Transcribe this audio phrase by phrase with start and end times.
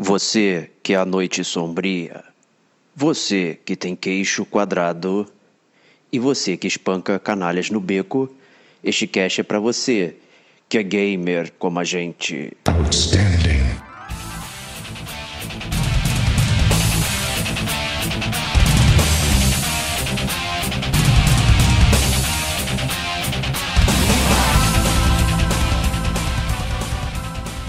[0.00, 2.22] Você que é a noite sombria,
[2.94, 5.26] você que tem queixo quadrado
[6.12, 8.32] e você que espanca canalhas no beco,
[8.82, 10.14] este cast é pra você
[10.68, 12.56] que é gamer como a gente.
[12.64, 13.58] Outstanding.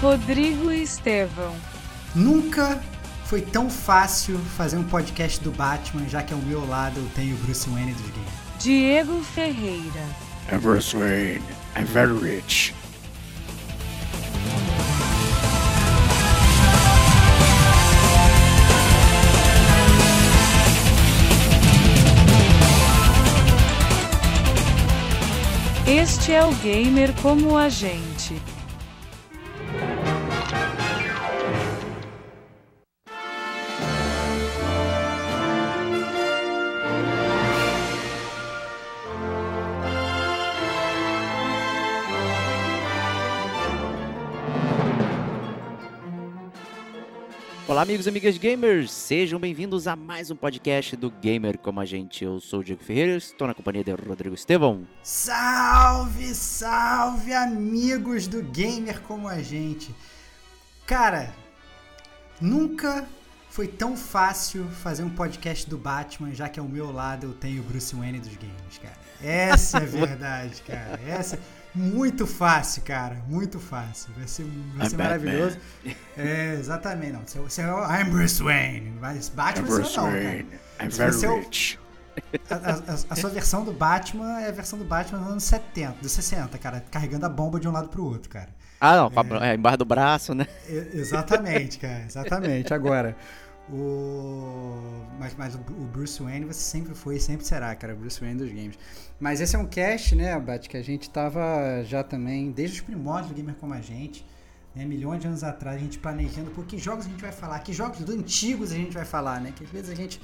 [0.00, 1.79] Rodrigo Estevão.
[2.14, 2.80] Nunca
[3.24, 7.36] foi tão fácil fazer um podcast do Batman, já que ao meu lado eu tenho
[7.36, 8.32] o Bruce Wayne dos games.
[8.58, 10.04] Diego Ferreira.
[10.50, 11.42] I'm Bruce Wayne.
[11.76, 12.74] I'm very rich.
[25.86, 28.40] Este é o Gamer como a gente.
[47.80, 48.92] Amigos e amigas gamers!
[48.92, 52.22] Sejam bem-vindos a mais um podcast do Gamer Como a Gente.
[52.22, 54.86] Eu sou o Diego Ferreira, estou na companhia de Rodrigo Estevão.
[55.02, 59.94] Salve, salve, amigos do Gamer como a gente.
[60.86, 61.32] Cara,
[62.38, 63.08] nunca
[63.48, 67.62] foi tão fácil fazer um podcast do Batman, já que ao meu lado eu tenho
[67.62, 68.98] o Bruce Wayne dos games, cara.
[69.22, 71.00] Essa é a verdade, cara.
[71.08, 71.38] Essa
[71.74, 73.22] muito fácil, cara.
[73.28, 74.12] Muito fácil.
[74.16, 75.04] Vai ser, vai I'm ser Batman.
[75.04, 75.58] maravilhoso.
[76.16, 77.12] É, exatamente.
[77.12, 78.92] Não, você, você é o I'm Bruce Wayne.
[79.00, 80.16] Mas Batman I'm você Bruce não, cara.
[80.20, 80.48] Wayne.
[80.82, 81.78] I'm Se very você é o- rich.
[82.50, 85.96] A, a- a sua versão do Batman é a versão do Batman dos anos 70,
[86.02, 88.48] dos 60, cara, carregando a bomba de um lado pro outro, cara.
[88.80, 90.46] Ah, não, a- é, embaixo do braço, né?
[90.92, 92.72] Exatamente, cara, exatamente.
[92.74, 93.16] Agora,
[93.72, 95.04] o.
[95.18, 98.48] Mas, mas o Bruce Wayne você sempre foi e sempre será, cara, Bruce Wayne dos
[98.48, 98.78] games.
[99.18, 102.82] Mas esse é um cast, né, Bat, que a gente tava já também, desde os
[102.82, 104.24] primórdios do Gamer Como a Gente,
[104.74, 107.58] né, milhões de anos atrás, a gente planejando por que jogos a gente vai falar,
[107.60, 109.52] que jogos antigos a gente vai falar, né?
[109.54, 110.20] Que às vezes a gente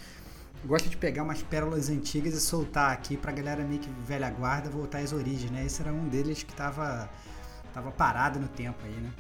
[0.65, 4.71] gosta de pegar umas pérolas antigas e soltar aqui pra galera meio que velha guarda
[4.71, 5.65] voltar às origens, né?
[5.65, 7.09] Esse era um deles que tava,
[7.73, 9.11] tava parado no tempo aí, né?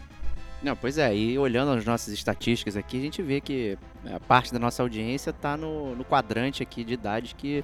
[0.62, 3.76] Não, pois é, e olhando as nossas estatísticas aqui, a gente vê que
[4.14, 7.62] a parte da nossa audiência tá no, no quadrante aqui de idade que,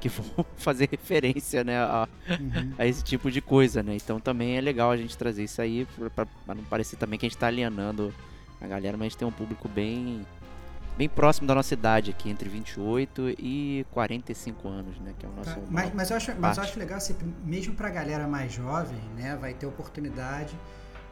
[0.00, 2.72] que vão fazer referência, né, a, Uhum.
[2.78, 3.96] a esse tipo de coisa, né?
[3.96, 7.28] Então também é legal a gente trazer isso aí pra não parecer também que a
[7.28, 8.14] gente tá alienando
[8.60, 10.24] a galera, mas a gente tem um público bem
[10.96, 15.32] bem próximo da nossa idade aqui, entre 28 e 45 anos, né, que é o
[15.32, 18.98] nosso Mas, mas, eu acho, mas eu acho legal, assim, mesmo pra galera mais jovem,
[19.16, 20.52] né, vai ter oportunidade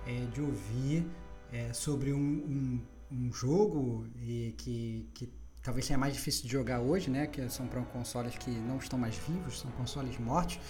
[0.06, 1.06] é, de ouvir
[1.52, 2.80] é, sobre um, um,
[3.10, 7.66] um jogo e que, que talvez seja mais difícil de jogar hoje, né, que são
[7.66, 10.60] para consoles que não estão mais vivos, são consoles mortos.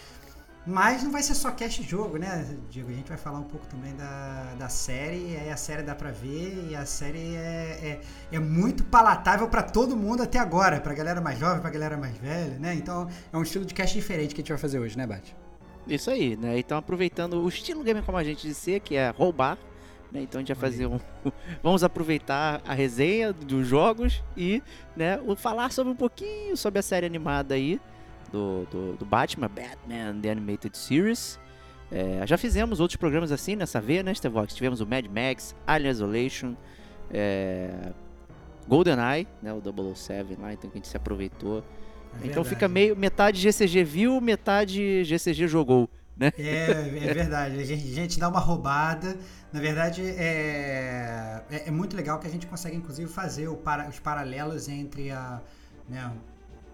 [0.67, 2.91] Mas não vai ser só cast jogo, né, Diego?
[2.91, 6.11] A gente vai falar um pouco também da, da série, aí a série dá pra
[6.11, 8.01] ver e a série é,
[8.33, 11.97] é, é muito palatável pra todo mundo até agora, pra galera mais jovem, pra galera
[11.97, 12.75] mais velha, né?
[12.75, 15.37] Então é um estilo de cast diferente que a gente vai fazer hoje, né, Bate?
[15.87, 16.59] Isso aí, né?
[16.59, 19.57] Então aproveitando o estilo gamer como a gente ser, que é roubar,
[20.11, 20.23] né?
[20.23, 20.99] Então a gente vai fazer um.
[21.63, 24.63] Vamos aproveitar a resenha dos jogos e,
[24.97, 27.81] né, falar sobre um pouquinho sobre a série animada aí
[28.33, 31.39] do, do, do Batman, Batman The Animated Series.
[31.91, 34.55] É, já fizemos outros programas assim nessa veia, né, Stevox?
[34.55, 36.55] Tivemos o Mad Max, Alien Isolation,
[37.13, 37.93] é,
[38.67, 41.63] GoldenEye, né, o 007 lá, então que a gente se aproveitou.
[42.23, 45.89] É então fica meio metade GCG viu, metade GCG jogou.
[46.39, 46.71] É,
[47.05, 47.61] é verdade.
[47.61, 49.17] A gente, a gente dá uma roubada.
[49.53, 53.99] Na verdade, é, é, é muito legal que a gente consegue, inclusive, fazer para- os
[53.99, 55.41] paralelos entre a,
[55.89, 56.11] né,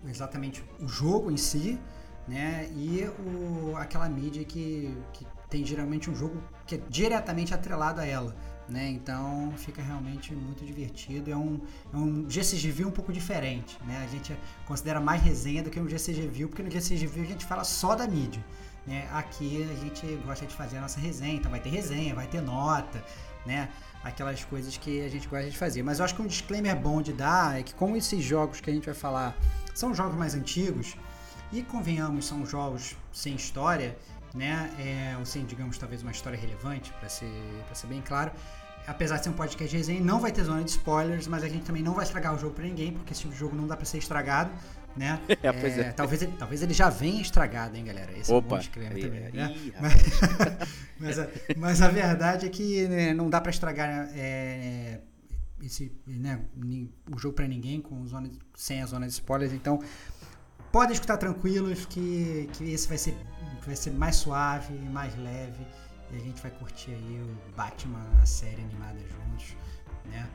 [0.09, 1.79] exatamente o jogo em si
[2.27, 8.01] né, e o, aquela mídia que, que tem geralmente um jogo que é diretamente atrelado
[8.01, 8.35] a ela.
[8.69, 8.89] Né?
[8.91, 11.31] Então fica realmente muito divertido.
[11.31, 11.61] É um,
[11.93, 13.79] é um GCG View um pouco diferente.
[13.85, 14.03] Né?
[14.03, 14.37] A gente
[14.67, 17.65] considera mais resenha do que um GCG View, porque no GCG View a gente fala
[17.65, 18.43] só da mídia.
[18.87, 19.09] Né?
[19.13, 22.41] Aqui a gente gosta de fazer a nossa resenha, então vai ter resenha, vai ter
[22.41, 23.05] nota,
[23.47, 23.69] né?
[24.03, 25.83] Aquelas coisas que a gente gosta de fazer.
[25.83, 28.69] Mas eu acho que um disclaimer bom de dar é que como esses jogos que
[28.69, 29.37] a gente vai falar
[29.73, 30.97] são jogos mais antigos,
[31.53, 33.97] e convenhamos, são jogos sem história,
[34.35, 34.71] né?
[34.79, 37.33] É, ou sem, digamos, talvez uma história relevante, para ser,
[37.67, 38.33] pra ser bem claro.
[38.87, 41.49] Apesar de ser um podcast de resenha, não vai ter zona de spoilers, mas a
[41.49, 43.67] gente também não vai estragar o jogo pra ninguém, porque esse tipo de jogo não
[43.67, 44.51] dá pra ser estragado,
[44.97, 45.21] né?
[45.43, 45.93] É, pois é.
[45.93, 48.11] Talvez, ele, talvez ele já venha estragado, hein, galera?
[48.19, 48.49] Esse é um Opa!
[48.49, 49.55] bom disclaimer Aí, também, né?
[49.75, 50.69] rapaz.
[50.99, 55.01] Mas a, mas a verdade é que né, não dá pra estragar é,
[55.61, 56.41] esse, né,
[57.11, 59.53] o jogo para ninguém com zona, sem a zona de spoilers.
[59.53, 59.81] Então,
[60.73, 63.15] podem escutar tranquilos que, que esse vai ser,
[63.65, 65.65] vai ser mais suave, mais leve.
[66.11, 69.55] E a gente vai curtir aí o Batman, a série animada juntos,
[70.07, 70.29] né?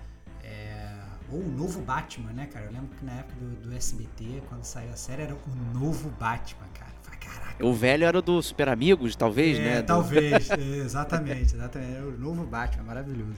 [0.44, 0.96] É,
[1.30, 2.66] ou o novo Batman, né, cara?
[2.66, 6.10] Eu lembro que na época do, do SBT, quando saiu a série, era o novo
[6.12, 6.98] Batman, cara.
[7.28, 7.66] Caraca.
[7.66, 9.82] O velho era do Super Amigos, talvez, é, né?
[9.82, 11.96] Talvez, é, exatamente, exatamente.
[11.96, 13.38] Era o novo Batman, maravilhoso.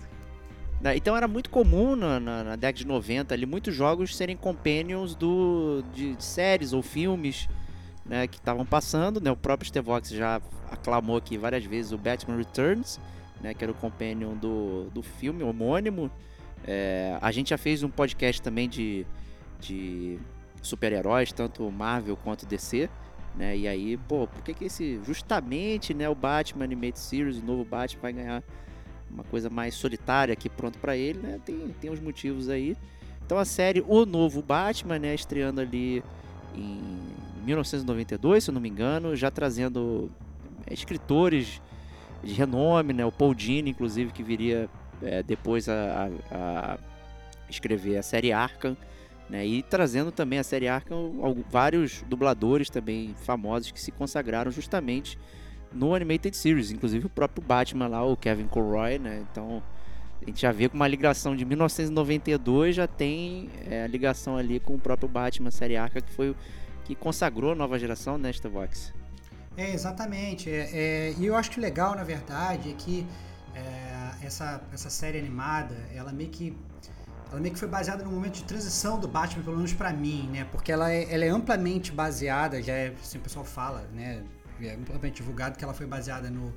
[0.82, 4.38] Né, então era muito comum na, na, na, década de 90 ali muitos jogos serem
[4.38, 7.50] companions do, de, de séries ou filmes
[8.06, 9.20] né, que estavam passando.
[9.20, 9.30] Né?
[9.30, 10.42] O próprio Stevox já
[10.72, 13.00] aclamou aqui várias vezes o Batman Returns,
[13.42, 16.10] né, que era o companion do, do filme homônimo.
[16.66, 19.06] É, a gente já fez um podcast também de,
[19.60, 20.18] de
[20.62, 22.90] super-heróis, tanto Marvel quanto DC.
[23.36, 23.58] Né?
[23.58, 25.00] E aí, pô, por que, que esse.
[25.06, 28.44] Justamente né, o Batman Animated Series, o novo Batman, vai ganhar
[29.12, 31.40] uma coisa mais solitária aqui pronto para ele, né?
[31.46, 32.76] Tem, tem uns motivos aí.
[33.26, 36.04] Então a série O Novo Batman, né, estreando ali
[36.56, 36.82] em
[37.46, 40.10] 1992, se eu não me engano, já trazendo
[40.66, 41.62] é, escritores
[42.24, 43.06] de renome, né?
[43.06, 44.70] O Paul Dini, inclusive, que viria
[45.02, 46.78] é, depois a, a, a,
[47.50, 48.76] escrever a série Arkham,
[49.30, 49.46] né?
[49.46, 51.12] E trazendo também a série Arkham
[51.50, 55.18] vários dubladores também famosos que se consagraram justamente
[55.72, 59.26] no Animated Series, inclusive o próprio Batman lá, o Kevin Conroy, né?
[59.32, 59.62] Então
[60.22, 64.60] a gente já vê com uma ligação de 1992 já tem é, a ligação ali
[64.60, 66.36] com o próprio Batman série Arca que foi o
[66.84, 68.94] que consagrou a nova geração nesta né, Vox.
[69.56, 70.50] É, exatamente.
[70.50, 73.06] É, é, e eu acho que legal, na verdade, é que
[73.54, 76.56] é, essa, essa série animada, ela meio que
[77.32, 80.28] ela meio que foi baseada no momento de transição do Batman, pelo menos para mim,
[80.34, 80.48] né?
[80.52, 84.24] Porque ela é, ela é amplamente baseada, já é, assim o pessoal fala, né?
[84.68, 86.54] É amplamente divulgado que ela foi baseada no,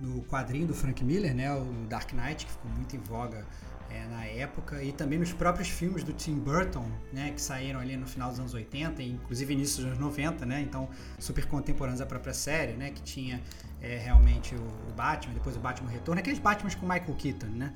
[0.00, 3.46] no quadrinho do Frank Miller, né, o Dark Knight, que ficou muito em voga
[3.88, 7.96] é, na época, e também nos próprios filmes do Tim Burton, né, que saíram ali
[7.96, 10.88] no final dos anos 80, inclusive início dos anos 90, né, então
[11.18, 13.40] super contemporâneos à própria série, né, que tinha
[13.80, 17.74] é, realmente o, o, Batman, depois o Batman Retorno, aqueles Batmans com Michael Keaton, né,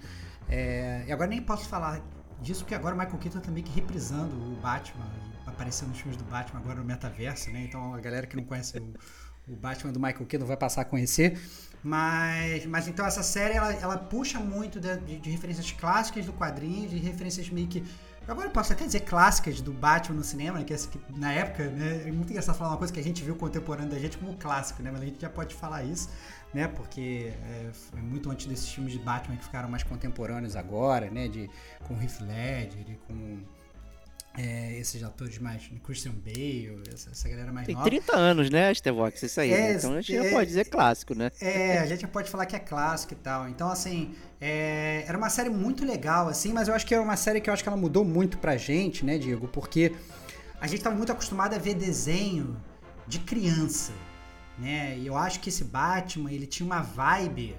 [0.49, 2.01] é, e agora nem posso falar
[2.41, 5.07] disso, porque agora o Michael Keaton também que reprisando o Batman,
[5.47, 8.79] aparecendo nos filmes do Batman agora no metaverso, né, então a galera que não conhece
[8.79, 8.95] o
[9.49, 11.39] o Batman do Michael Keaton vai passar a conhecer.
[11.83, 16.33] Mas, mas então essa série ela, ela puxa muito de, de, de, referências clássicas do
[16.33, 17.85] quadrinho, de referências meio que.
[18.27, 22.03] Agora eu posso até dizer clássicas do Batman no cinema, que, que na época, né,
[22.09, 24.83] é muito engraçado falar uma coisa que a gente viu contemporâneo da gente como clássico,
[24.83, 24.91] né?
[24.91, 26.11] Mas a gente já pode falar isso,
[26.53, 26.67] né?
[26.67, 31.29] Porque é, é muito antes desses filmes de Batman que ficaram mais contemporâneos agora, né?
[31.29, 31.49] De,
[31.87, 33.39] com Heath Ledger, com
[34.37, 35.63] é, esses atores mais.
[35.83, 37.89] Christian Bale, essa, essa galera mais Tem nova.
[37.89, 39.23] 30 anos, né, Stevox?
[39.23, 39.51] Isso aí.
[39.51, 39.75] É, né?
[39.75, 41.31] Então a gente é, já pode dizer clássico, né?
[41.41, 43.49] É, a gente já pode falar que é clássico e tal.
[43.49, 47.17] Então, assim, é, era uma série muito legal, assim, mas eu acho que era uma
[47.17, 49.49] série que eu acho que ela mudou muito pra gente, né, Diego?
[49.49, 49.95] Porque
[50.61, 52.57] a gente tava muito acostumado a ver desenho
[53.07, 53.93] de criança,
[54.59, 54.99] né?
[54.99, 57.57] E eu acho que esse Batman, ele tinha uma vibe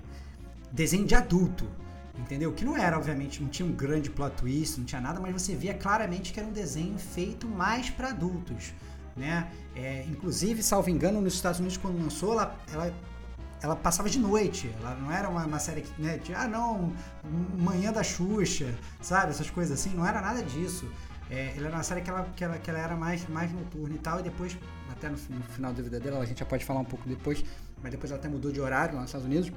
[0.71, 1.67] desenho de adulto
[2.17, 2.51] entendeu?
[2.51, 5.55] Que não era, obviamente, não tinha um grande plot twist, não tinha nada, mas você
[5.55, 8.73] via claramente que era um desenho feito mais para adultos,
[9.15, 9.49] né?
[9.75, 12.93] É, inclusive, salvo engano, nos Estados Unidos quando lançou, ela, ela,
[13.61, 16.91] ela passava de noite, ela não era uma, uma série que, né, de, ah não,
[17.57, 19.31] Manhã da Xuxa, sabe?
[19.31, 20.89] Essas coisas assim, não era nada disso.
[21.29, 23.95] É, ela era uma série que ela, que ela, que ela era mais, mais noturna
[23.95, 24.57] e tal, e depois,
[24.89, 27.43] até no, no final da vida dela, a gente já pode falar um pouco depois,
[27.81, 29.51] mas depois ela até mudou de horário lá nos Estados Unidos.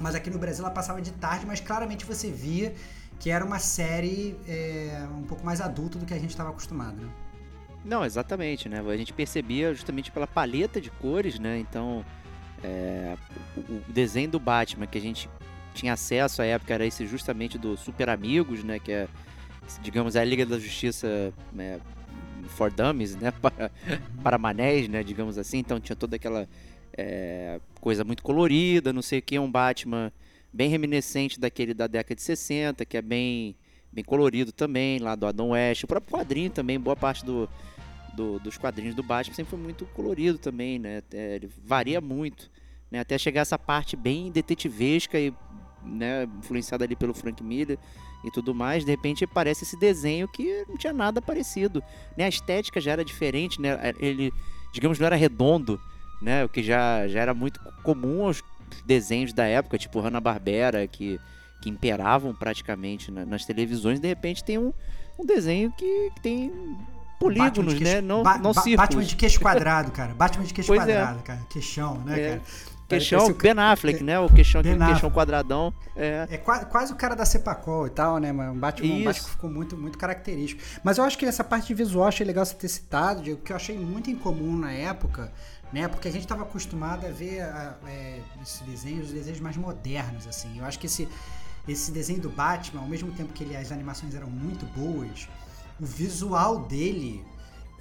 [0.00, 2.74] Mas aqui no Brasil ela passava de tarde, mas claramente você via
[3.18, 6.96] que era uma série é, um pouco mais adulta do que a gente estava acostumado,
[6.96, 7.08] né?
[7.84, 8.80] Não, exatamente, né?
[8.80, 11.58] A gente percebia justamente pela paleta de cores, né?
[11.58, 12.04] Então,
[12.64, 13.16] é,
[13.56, 15.28] o, desenho do Batman que a gente
[15.74, 18.78] tinha acesso à época era esse justamente do Super Amigos, né?
[18.78, 19.08] Que é,
[19.82, 21.80] digamos, a Liga da Justiça né?
[22.48, 23.30] for Dummies, né?
[23.40, 23.70] Para,
[24.22, 25.02] para manés, né?
[25.02, 25.58] Digamos assim.
[25.58, 26.48] Então tinha toda aquela
[26.96, 30.12] é, coisa muito colorida, não sei o que, um Batman
[30.52, 33.56] bem reminiscente daquele da década de 60, que é bem,
[33.92, 35.84] bem colorido também, lá do Adam West.
[35.84, 37.48] O próprio quadrinho também, boa parte do,
[38.14, 41.02] do, dos quadrinhos do Batman sempre foi muito colorido também, né?
[41.12, 42.50] É, ele varia muito,
[42.90, 43.00] né?
[43.00, 45.32] Até chegar essa parte bem detetivesca e
[45.82, 47.78] né, influenciada ali pelo Frank Miller
[48.22, 51.82] e tudo mais, de repente parece esse desenho que não tinha nada parecido,
[52.16, 52.24] né?
[52.24, 53.78] A estética já era diferente, né?
[53.98, 54.32] Ele,
[54.72, 55.80] digamos, não era redondo,
[56.20, 56.44] né?
[56.44, 58.42] O que já, já era muito comum aos
[58.84, 61.20] desenhos da época, tipo Hanna-Barbera, que,
[61.60, 64.00] que imperavam praticamente na, nas televisões.
[64.00, 64.72] De repente tem um,
[65.18, 66.52] um desenho que, que tem
[67.18, 68.00] polígonos, queixo, né?
[68.00, 68.88] Não, ba não ba círculos.
[68.88, 70.14] Batman de queixo quadrado, cara.
[70.14, 70.94] Batman de queixo pois é.
[70.94, 71.22] quadrado, é.
[71.22, 71.40] cara.
[71.50, 72.28] Queixão, né, é.
[72.30, 72.42] cara?
[72.98, 74.18] Queixão, o- Ben Affleck, né?
[74.18, 75.72] O queixão, aquele queixão quadradão.
[75.96, 76.26] É.
[76.30, 78.32] É quase, quase o cara da Cepacol e tal, né?
[78.32, 79.04] mas Um Batman, Isso.
[79.04, 80.62] Batman que ficou muito, muito característico.
[80.84, 83.52] Mas eu acho que essa parte de visual achei legal você ter citado, Diego, que
[83.52, 85.32] eu achei muito incomum na época,
[85.72, 85.88] né?
[85.88, 90.26] Porque a gente estava acostumado a ver a- é, esses desenhos, os desenhos mais modernos,
[90.26, 90.58] assim.
[90.58, 91.08] Eu acho que esse,
[91.68, 95.28] esse desenho do Batman, ao mesmo tempo que ele- as animações eram muito boas,
[95.80, 97.24] o visual dele,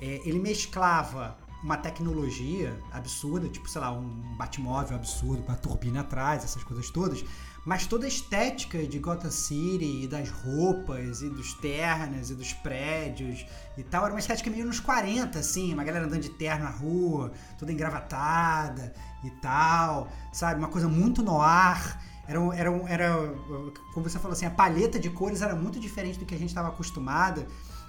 [0.01, 6.01] é, ele mesclava uma tecnologia absurda, tipo, sei lá, um Batmóvel absurdo com a turbina
[6.01, 7.23] atrás, essas coisas todas,
[7.65, 12.53] mas toda a estética de Gotham City e das roupas e dos ternos e dos
[12.53, 13.45] prédios
[13.77, 16.69] e tal, era uma estética meio nos 40, assim, uma galera andando de terno na
[16.69, 20.59] rua, toda engravatada e tal, sabe?
[20.59, 22.01] Uma coisa muito no ar.
[22.25, 23.35] Era, era, era,
[23.93, 26.49] como você falou assim, a paleta de cores era muito diferente do que a gente
[26.49, 27.45] estava acostumado.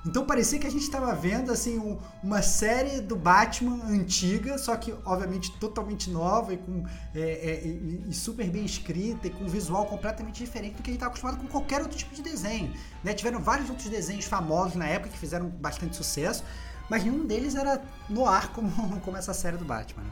[0.07, 4.75] Então parecia que a gente estava vendo assim um- uma série do Batman antiga, só
[4.77, 9.45] que obviamente totalmente nova e com é, é, e- e super bem escrita e com
[9.45, 12.23] um visual completamente diferente do que a gente estava acostumado com qualquer outro tipo de
[12.23, 12.73] desenho.
[13.05, 13.13] né?
[13.13, 16.45] Tiveram vários outros desenhos famosos na época que fizeram bastante sucesso,
[16.89, 18.71] mas nenhum deles era no ar como,
[19.05, 20.03] como essa série do Batman.
[20.03, 20.11] né?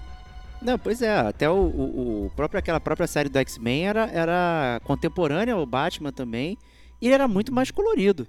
[0.60, 4.80] Não, pois é, até o, o, o próprio, aquela própria série do X-Men era, era
[4.84, 6.58] contemporânea ao Batman também,
[7.00, 8.26] e ele era muito mais colorido.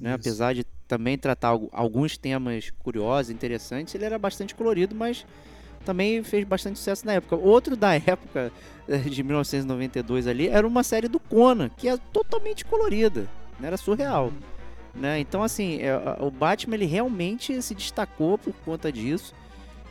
[0.00, 0.12] Né?
[0.12, 5.24] Apesar de também tratar algu- alguns temas curiosos, interessantes, ele era bastante colorido, mas
[5.84, 7.36] também fez bastante sucesso na época.
[7.36, 8.50] Outro da época
[8.88, 13.28] eh, de 1992 ali era uma série do Conan, que é totalmente colorida,
[13.60, 13.68] né?
[13.68, 14.32] era surreal.
[14.94, 15.20] Né?
[15.20, 19.32] Então, assim, é, o Batman ele realmente se destacou por conta disso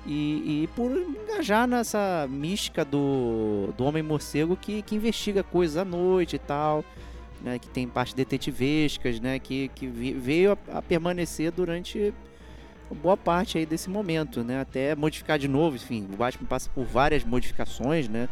[0.06, 6.36] e, e por engajar nessa mística do, do Homem-Morcego que, que investiga coisas à noite
[6.36, 6.84] e tal,
[7.42, 7.60] né?
[7.60, 9.40] que tem partes detetivescas, né?
[9.40, 12.14] que, que veio a, a permanecer durante
[13.02, 14.62] boa parte aí desse momento, né?
[14.62, 18.30] até modificar de novo, enfim, o Batman passa por várias modificações né?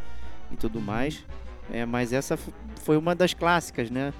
[0.52, 1.24] e tudo mais,
[1.72, 2.38] é, mas essa
[2.82, 4.14] foi uma das clássicas, né?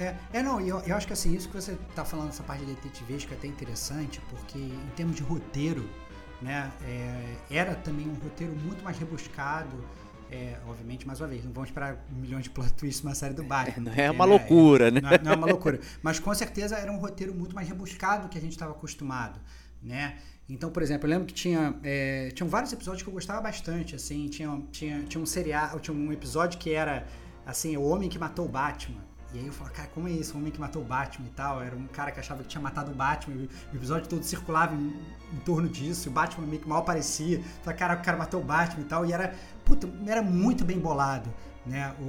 [0.00, 2.64] É, é não, eu, eu acho que assim, isso que você tá falando, essa parte
[2.64, 5.88] de detetivesca é até interessante, porque em termos de roteiro,
[6.42, 9.76] né, é, era também um roteiro muito mais rebuscado,
[10.30, 13.42] é, obviamente, mais uma vez, não vamos esperar milhões de plot twists numa série do
[13.44, 13.84] Batman.
[13.84, 15.00] Não é porque, uma loucura, né?
[15.00, 18.24] Não é, não é uma loucura, mas com certeza era um roteiro muito mais rebuscado
[18.24, 19.40] do que a gente estava acostumado,
[19.82, 20.16] né?
[20.48, 23.94] Então, por exemplo, eu lembro que tinha, é, tinham vários episódios que eu gostava bastante,
[23.94, 27.06] assim, tinha, tinha, tinha um seriado, tinha um episódio que era,
[27.46, 29.02] assim, o homem que matou o Batman.
[29.34, 30.34] E aí eu falava, cara, como é isso?
[30.34, 31.60] O homem que matou o Batman e tal.
[31.60, 33.34] Era um cara que achava que tinha matado o Batman.
[33.34, 34.94] e O episódio todo circulava em,
[35.32, 36.06] em torno disso.
[36.06, 37.42] E o Batman meio que mal aparecia.
[37.64, 39.04] Falei, cara, o cara matou o Batman e tal.
[39.04, 41.32] E era, puta, era muito bem bolado,
[41.66, 41.94] né?
[41.98, 42.04] O, o,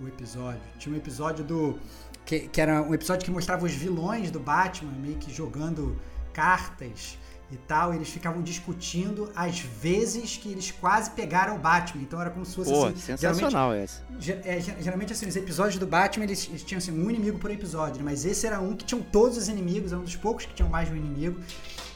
[0.00, 0.60] o, o episódio.
[0.78, 1.78] Tinha um episódio do.
[2.24, 5.96] Que, que era um episódio que mostrava os vilões do Batman meio que jogando
[6.32, 7.18] cartas
[7.50, 7.92] e tal.
[7.92, 12.02] E eles ficavam discutindo as vezes que eles quase pegaram o Batman.
[12.02, 12.96] Então era como se fosse Pô, assim.
[13.16, 14.02] geralmente- sensacional essa.
[14.20, 17.38] Ge- é, ge- geralmente, assim, os episódios do Batman, eles, eles tinham assim, um inimigo
[17.38, 18.02] por episódio, né?
[18.04, 20.68] mas esse era um que tinham todos os inimigos, era um dos poucos que tinham
[20.68, 21.40] mais de um inimigo,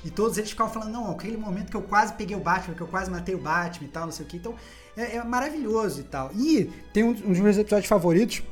[0.04, 2.80] e todos eles ficavam falando, não, aquele momento que eu quase peguei o Batman, que
[2.80, 4.54] eu quase matei o Batman e tal, não sei o que, então
[4.96, 6.30] é, é maravilhoso e tal.
[6.34, 8.42] E tem um, um dos meus episódios favoritos,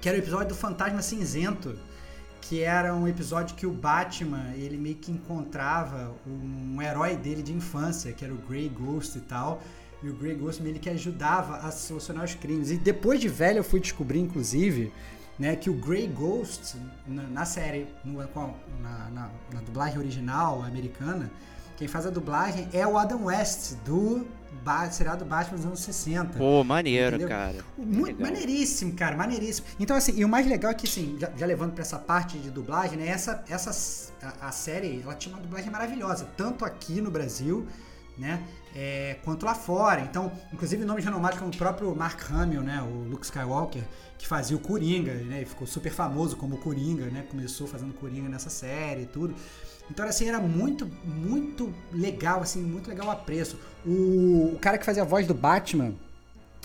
[0.00, 1.78] que era o episódio do Fantasma Cinzento,
[2.40, 7.52] que era um episódio que o Batman, ele meio que encontrava um herói dele de
[7.52, 9.62] infância, que era o Grey Ghost e tal,
[10.02, 12.70] e o Grey Ghost meio que ajudava a solucionar os crimes.
[12.70, 14.92] E depois de velho eu fui descobrir, inclusive,
[15.38, 16.76] né, que o Grey Ghost,
[17.06, 18.18] na, na série, no-
[18.80, 21.30] na, na- na dublagem original americana,
[21.76, 24.24] quem faz a dublagem é o Adam West, do
[24.62, 26.38] ba seriado Batman dos anos 60.
[26.38, 27.28] Pô, maneiro, Entendeu?
[27.28, 27.64] cara.
[27.76, 28.30] Muito Legal.
[28.32, 29.66] maneiríssimo, cara, maneiríssimo.
[29.80, 32.38] Então, assim, e o mais legal é que, assim, já, já levando pra essa parte
[32.38, 33.08] de dublagem, né?
[33.08, 37.66] Essa, essa a, a série, ela tinha uma dublagem maravilhosa, tanto aqui no Brasil,
[38.16, 38.40] né?
[38.74, 40.00] É, quanto lá fora.
[40.00, 42.82] Então, inclusive nomes renomados como o próprio Mark Hamill, né?
[42.82, 43.82] O Luke Skywalker,
[44.18, 45.42] que fazia o Coringa, né?
[45.42, 47.24] E ficou super famoso como Coringa, né?
[47.30, 49.34] Começou fazendo Coringa nessa série e tudo.
[49.90, 53.58] Então, assim, era muito, muito legal, assim, muito legal o apreço.
[53.86, 55.94] O, o cara que fazia a voz do Batman,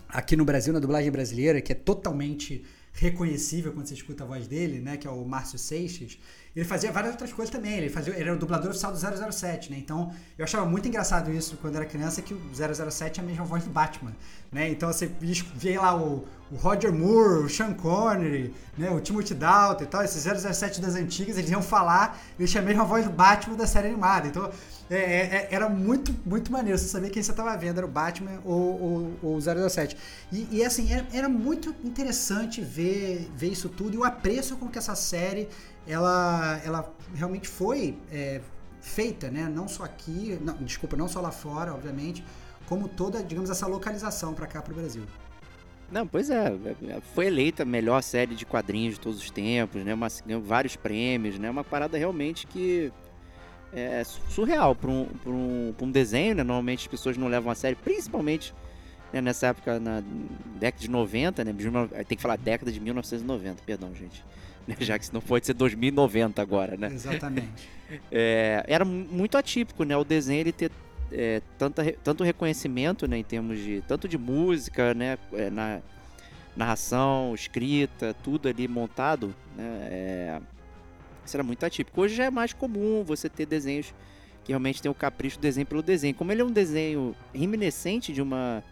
[0.08, 4.48] aqui no Brasil, na dublagem brasileira, que é totalmente reconhecível quando você escuta a voz
[4.48, 6.18] dele, né, que é o Márcio Seixas,
[6.56, 8.98] ele fazia várias outras coisas também, ele fazia, ele era o dublador oficial do
[9.32, 13.24] 007, né, então eu achava muito engraçado isso quando era criança, que o 007 é
[13.24, 14.14] a mesma voz do Batman,
[14.52, 15.12] né, então você
[15.56, 20.04] vê lá o, o Roger Moore, o Sean Connery, né, o Timothy Dalton e tal,
[20.04, 23.68] esses 007 das antigas, eles iam falar, eles tinham a mesma voz do Batman da
[23.68, 24.52] série animada, então
[24.90, 26.78] é, é, era muito, muito maneiro.
[26.78, 29.96] Você saber quem você estava vendo, era o Batman ou o 007.
[30.32, 34.68] E, e assim, era, era, muito interessante ver, ver isso tudo e o apreço com
[34.68, 35.48] que essa série
[35.88, 38.42] ela, ela realmente foi é,
[38.82, 39.50] feita, né?
[39.50, 42.24] Não só aqui, não, desculpa, não só lá fora, obviamente,
[42.68, 45.04] como toda, digamos, essa localização para cá para o Brasil.
[45.92, 46.54] Não, pois é,
[47.16, 49.94] foi eleita a melhor série de quadrinhos de todos os tempos, né?
[49.94, 51.50] Uma, ganhou vários prêmios, né?
[51.50, 52.94] Uma parada realmente que
[53.74, 56.44] é surreal para um, um, um desenho, né?
[56.44, 58.54] Normalmente as pessoas não levam a sério, principalmente
[59.12, 60.04] né, nessa época, na
[60.60, 61.56] década de 90, né?
[62.08, 64.24] Tem que falar década de 1990, perdão, gente.
[64.68, 66.92] Né, já que não pode ser 2090 agora, né?
[66.94, 67.80] Exatamente.
[68.12, 69.98] É, era muito atípico, né?
[69.98, 70.70] O desenho ele ter
[71.12, 73.18] é, tanta, tanto reconhecimento, né?
[73.18, 75.18] Em termos de tanto de música, né?
[75.34, 75.82] É, na
[76.56, 79.88] narração, escrita, tudo ali montado, né?
[79.90, 80.42] É,
[81.26, 82.02] isso era muito atípico.
[82.02, 83.94] Hoje já é mais comum você ter desenhos
[84.44, 86.16] que realmente tem o capricho do desenho pelo desenho.
[86.16, 88.64] Como ele é um desenho reminiscente de uma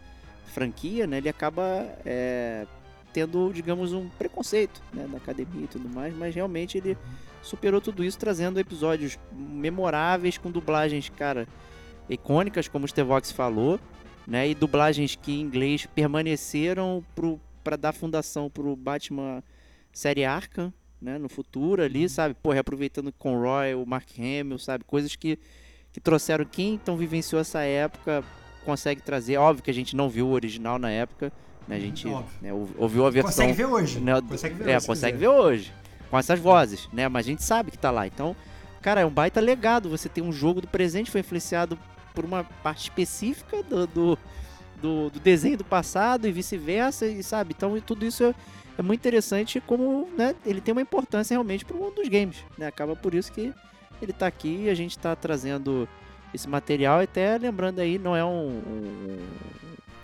[0.48, 2.66] franquia, né, ele acaba é,
[3.14, 6.98] tendo, digamos, um preconceito né, na academia e tudo mais, mas realmente ele
[7.42, 11.48] superou tudo isso, trazendo episódios memoráveis com dublagens, cara,
[12.10, 13.80] icônicas, como o Stevox falou,
[14.26, 17.04] né, e dublagens que em inglês permaneceram
[17.64, 19.44] para dar fundação para o Batman
[19.92, 22.36] série Arkham, né, no futuro ali, sabe?
[22.36, 24.84] Pô, reaproveitando com o Roy, o Mark Hamill, sabe?
[24.84, 25.40] Coisas que,
[25.92, 28.24] que trouxeram quem então vivenciou essa época
[28.66, 29.38] consegue trazer.
[29.38, 31.32] Óbvio que a gente não viu o original na época?
[31.70, 32.08] A gente
[32.42, 33.32] né, ouviu a versão.
[33.32, 34.00] Consegue ver hoje.
[34.00, 34.88] Né, consegue ver é, hoje.
[34.88, 35.74] consegue ver hoje.
[36.10, 37.10] Com essas vozes, né?
[37.10, 38.08] Mas a gente sabe que tá lá.
[38.08, 38.36] Então,
[38.82, 39.90] cara, é um baita legado.
[39.90, 41.78] Você tem um jogo do presente foi influenciado
[42.16, 44.20] por uma parte específica do, do,
[44.82, 47.54] do, do desenho do passado e vice-versa, e sabe?
[47.56, 48.34] Então, tudo isso é,
[48.78, 52.38] é muito interessante como né, ele tem uma importância realmente para o mundo dos games.
[52.58, 52.68] Né?
[52.68, 53.54] Acaba por isso que
[54.02, 55.88] ele está aqui e a gente está trazendo
[56.34, 57.00] esse material.
[57.00, 59.20] Até lembrando aí, não é um, um,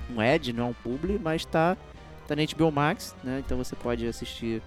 [0.09, 1.77] um ad, não é um publi, mas tá,
[2.27, 3.41] tá na HBO Max, né?
[3.45, 4.61] Então você pode assistir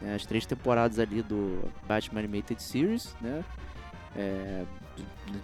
[0.00, 3.44] né, as três temporadas ali do Batman Animated Series, né?
[4.16, 4.64] É,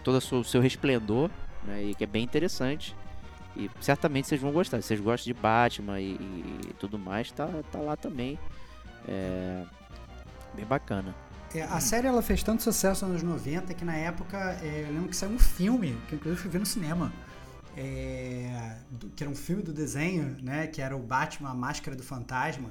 [0.05, 1.31] todo o seu resplendor,
[1.65, 1.85] né?
[1.85, 2.95] E que é bem interessante.
[3.57, 4.81] E certamente vocês vão gostar.
[4.81, 8.39] Se vocês gostam de Batman e, e tudo mais, tá, tá lá também.
[9.07, 9.65] É,
[10.55, 11.15] bem bacana.
[11.55, 14.93] É, a série ela fez tanto sucesso nos anos 90 que na época é, eu
[14.93, 17.13] lembro que saiu um filme, que inclusive fui ver no cinema.
[17.81, 20.67] É, do, que era um filme do desenho, né?
[20.67, 22.71] Que era o Batman, a Máscara do Fantasma.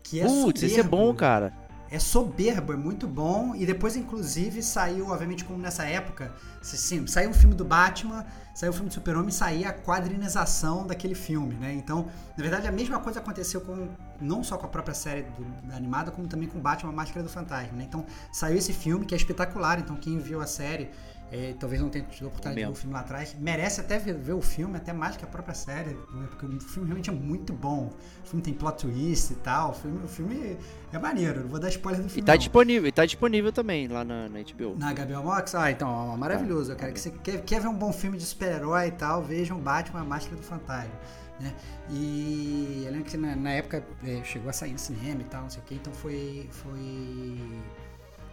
[0.00, 1.52] Que é Putz, esse é bom, cara.
[1.90, 3.52] É soberbo, é muito bom.
[3.56, 8.24] E depois, inclusive, saiu, obviamente, como nessa época, sim, saiu um filme do Batman,
[8.54, 11.72] saiu o um filme do Super-Homem, saía a quadrinização daquele filme, né?
[11.72, 13.88] Então, na verdade, a mesma coisa aconteceu com
[14.20, 17.28] não só com a própria série do, animada, como também com Batman, a Máscara do
[17.28, 17.84] Fantasma, né?
[17.88, 19.80] Então, saiu esse filme que é espetacular.
[19.80, 20.90] Então, quem viu a série
[21.30, 23.36] é, talvez não tenha tido a oportunidade de ver o filme lá atrás.
[23.38, 26.26] Merece até ver, ver, o filme, até mais que a própria série, né?
[26.30, 27.92] porque o filme realmente é muito bom.
[28.24, 29.70] O filme tem plot twist e tal.
[29.70, 30.56] O filme, o filme
[30.92, 32.22] é maneiro, não vou dar spoiler do filme.
[32.22, 32.38] E tá não.
[32.38, 34.76] disponível, e tá disponível também lá na, na HBO.
[34.78, 35.54] Na HBO Max?
[35.54, 36.72] Ah, então, ó, maravilhoso.
[36.72, 39.58] Eu quero que você quer, quer ver um bom filme de super-herói e tal, vejam
[39.58, 40.90] Batman, a Máscara do Fantasma.
[41.38, 41.54] Né?
[41.90, 45.42] E eu lembro que na, na época é, chegou a sair no cinema e tal,
[45.42, 46.48] não sei o que, então foi.
[46.50, 47.38] foi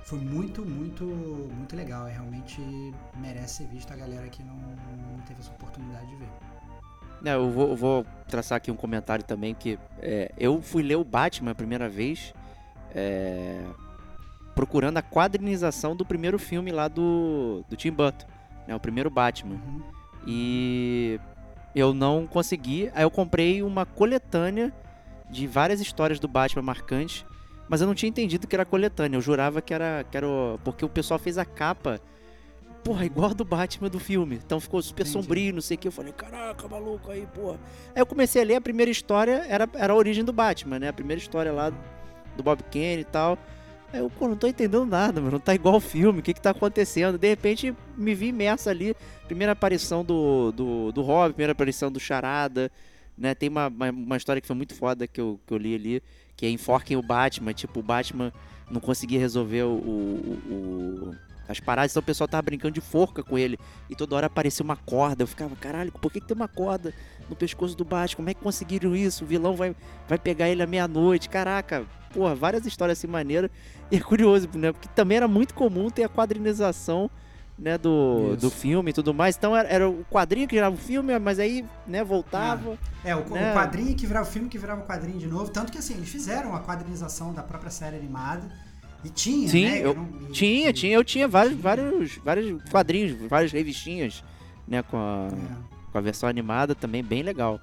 [0.06, 2.08] foi muito, muito, muito legal.
[2.08, 2.62] É, realmente
[3.18, 6.30] merece ser visto a galera que não, não teve essa oportunidade de ver.
[7.26, 10.96] É, eu, vou, eu vou traçar aqui um comentário também que é, eu fui ler
[10.96, 12.34] o Batman a primeira vez
[12.94, 13.64] é,
[14.54, 18.28] procurando a quadrinização do primeiro filme lá do, do Tim Burton,
[18.68, 19.56] né, o primeiro Batman.
[19.56, 19.82] Uhum.
[20.28, 21.20] E
[21.74, 22.92] eu não consegui.
[22.94, 24.72] Aí eu comprei uma coletânea
[25.32, 27.26] de várias histórias do Batman marcantes
[27.68, 29.18] mas eu não tinha entendido que era coletânea.
[29.18, 30.28] Eu jurava que era, que era.
[30.64, 32.00] Porque o pessoal fez a capa.
[32.84, 34.40] Porra, igual a do Batman do filme.
[34.46, 35.24] Então ficou super Entendi.
[35.24, 35.88] sombrio, não sei o que.
[35.88, 37.60] Eu falei, caraca, maluco aí, porra.
[37.96, 40.90] Aí eu comecei a ler a primeira história, era, era a origem do Batman, né?
[40.90, 41.72] A primeira história lá
[42.38, 43.40] do Bob Kane e tal.
[43.92, 45.34] Aí eu, pô, não tô entendendo nada, mano.
[45.34, 47.18] Não tá igual o filme, o que que tá acontecendo?
[47.18, 48.96] De repente me vi imerso ali.
[49.26, 52.72] Primeira aparição do, do, do Robin, primeira aparição do Charada,
[53.18, 53.34] né?
[53.34, 56.04] Tem uma, uma, uma história que foi muito foda que eu, que eu li ali
[56.36, 58.32] que é enforquem o Batman, tipo, o Batman
[58.70, 61.16] não conseguia resolver o, o, o,
[61.48, 64.64] as paradas, então o pessoal tava brincando de forca com ele, e toda hora aparecia
[64.64, 66.94] uma corda, eu ficava, caralho, por que, que tem uma corda
[67.30, 69.76] no pescoço do Batman, como é que conseguiram isso, o vilão vai,
[70.08, 73.52] vai pegar ele à meia-noite, caraca, porra, várias histórias assim maneiras,
[73.92, 77.10] e é curioso, né, porque também era muito comum ter a quadrinização
[77.58, 79.36] né, do, do filme e tudo mais.
[79.36, 82.78] Então era, era, o quadrinho que virava o filme, mas aí, né, voltava.
[83.04, 83.52] É, é o, né?
[83.52, 85.50] o, quadrinho que virava o filme, que virava o quadrinho de novo.
[85.50, 88.50] Tanto que assim, eles fizeram a quadrinização da própria série animada.
[89.04, 89.86] E tinha, Sim, né?
[89.86, 94.24] Eu, não, tinha, e, tinha, eu tinha vários, vários, vários quadrinhos, várias revistinhas,
[94.68, 95.92] né, com a, é.
[95.92, 97.62] com a versão animada também bem legal.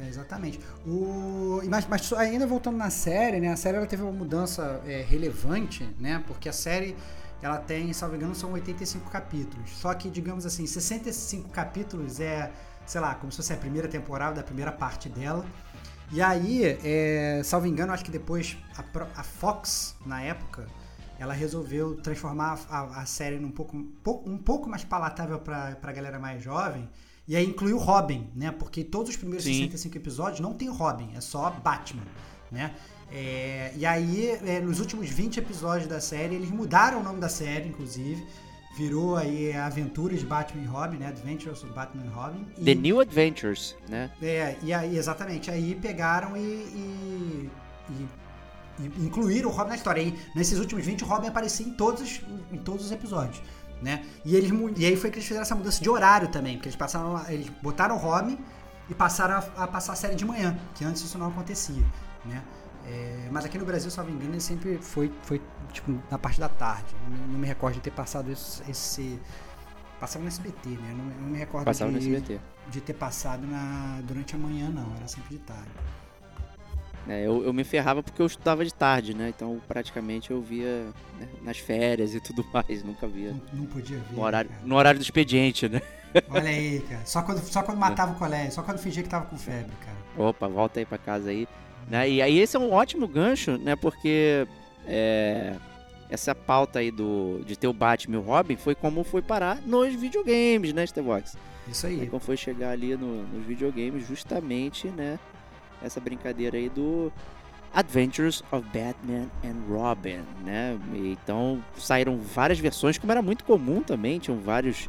[0.00, 0.58] É, exatamente.
[0.84, 3.52] O, mas, mas ainda voltando na série, né?
[3.52, 6.22] A série ela teve uma mudança é, relevante, né?
[6.26, 6.96] Porque a série
[7.44, 9.70] ela tem, salvo engano, são 85 capítulos.
[9.70, 12.50] Só que, digamos assim, 65 capítulos é
[12.86, 15.44] sei lá, como se fosse a primeira temporada, a primeira parte dela.
[16.12, 20.66] E aí, é, salvo engano, acho que depois a, a, Fox, na época,
[21.18, 26.18] ela resolveu transformar a, a série num pouco, um pouco mais palatável para a galera
[26.18, 26.88] mais jovem.
[27.26, 28.50] E aí incluiu Robin, né?
[28.50, 29.54] Porque todos os primeiros Sim.
[29.54, 32.02] 65 episódios não tem Robin, é só Batman,
[32.52, 32.74] né?
[33.12, 37.28] É, e aí, é, nos últimos 20 episódios da série, eles mudaram o nome da
[37.28, 38.26] série, inclusive.
[38.76, 41.06] Virou aí Aventuras de Batman e Robin, né?
[41.06, 42.46] Adventures of Batman e Robin.
[42.58, 44.10] E, The New Adventures, né?
[44.20, 45.48] É, e aí, exatamente.
[45.48, 47.50] Aí pegaram e, e,
[47.90, 48.08] e,
[48.80, 50.02] e incluíram o Robin na história.
[50.02, 53.40] E nesses últimos 20, o Robin aparecia em todos, em todos os episódios.
[53.80, 54.04] Né?
[54.24, 56.76] E, eles, e aí foi que eles fizeram essa mudança de horário também, porque eles
[56.76, 58.38] passaram, eles botaram o Robin
[58.88, 61.84] e passaram a, a passar a série de manhã, que antes isso não acontecia,
[62.24, 62.42] né?
[62.86, 65.40] É, mas aqui no Brasil, me engano, ele sempre foi, foi
[65.72, 66.94] tipo, na parte da tarde.
[67.08, 68.62] Não, não me recordo de ter passado esse.
[68.70, 69.20] esse
[69.98, 70.94] passava no SBT, né?
[70.96, 72.40] Não, não me recordo passava de, no SBT.
[72.68, 74.94] de ter passado na, durante a manhã, não.
[74.96, 75.70] Era sempre de tarde.
[77.06, 79.28] É, eu, eu me ferrava porque eu estudava de tarde, né?
[79.28, 80.86] Então praticamente eu via
[81.18, 83.32] né, nas férias e tudo mais, nunca via.
[83.32, 84.14] Não, não podia ver.
[84.14, 85.82] No horário, no horário do expediente, né?
[86.30, 87.04] Olha aí, cara.
[87.04, 90.28] Só quando, só quando matava o colégio, só quando fingia que tava com febre, cara.
[90.28, 91.46] Opa, volta aí pra casa aí.
[91.88, 92.08] Né?
[92.08, 93.76] E aí esse é um ótimo gancho, né?
[93.76, 94.46] Porque
[94.86, 95.54] é,
[96.08, 99.60] essa pauta aí do, de ter o Batman e o Robin foi como foi parar
[99.66, 101.36] nos videogames, né, Stevox?
[101.68, 102.02] Isso aí.
[102.02, 105.18] É como foi chegar ali no, nos videogames, justamente, né?
[105.82, 107.12] Essa brincadeira aí do
[107.74, 110.78] Adventures of Batman and Robin, né?
[110.94, 114.88] Então saíram várias versões, como era muito comum também, tinham vários,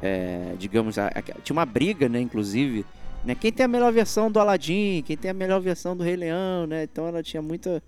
[0.00, 2.86] é, digamos, a, a, tinha uma briga, né, inclusive,
[3.24, 3.34] né?
[3.34, 6.66] Quem tem a melhor versão do Aladdin, quem tem a melhor versão do Rei Leão,
[6.66, 6.84] né?
[6.84, 7.82] Então ela tinha muita.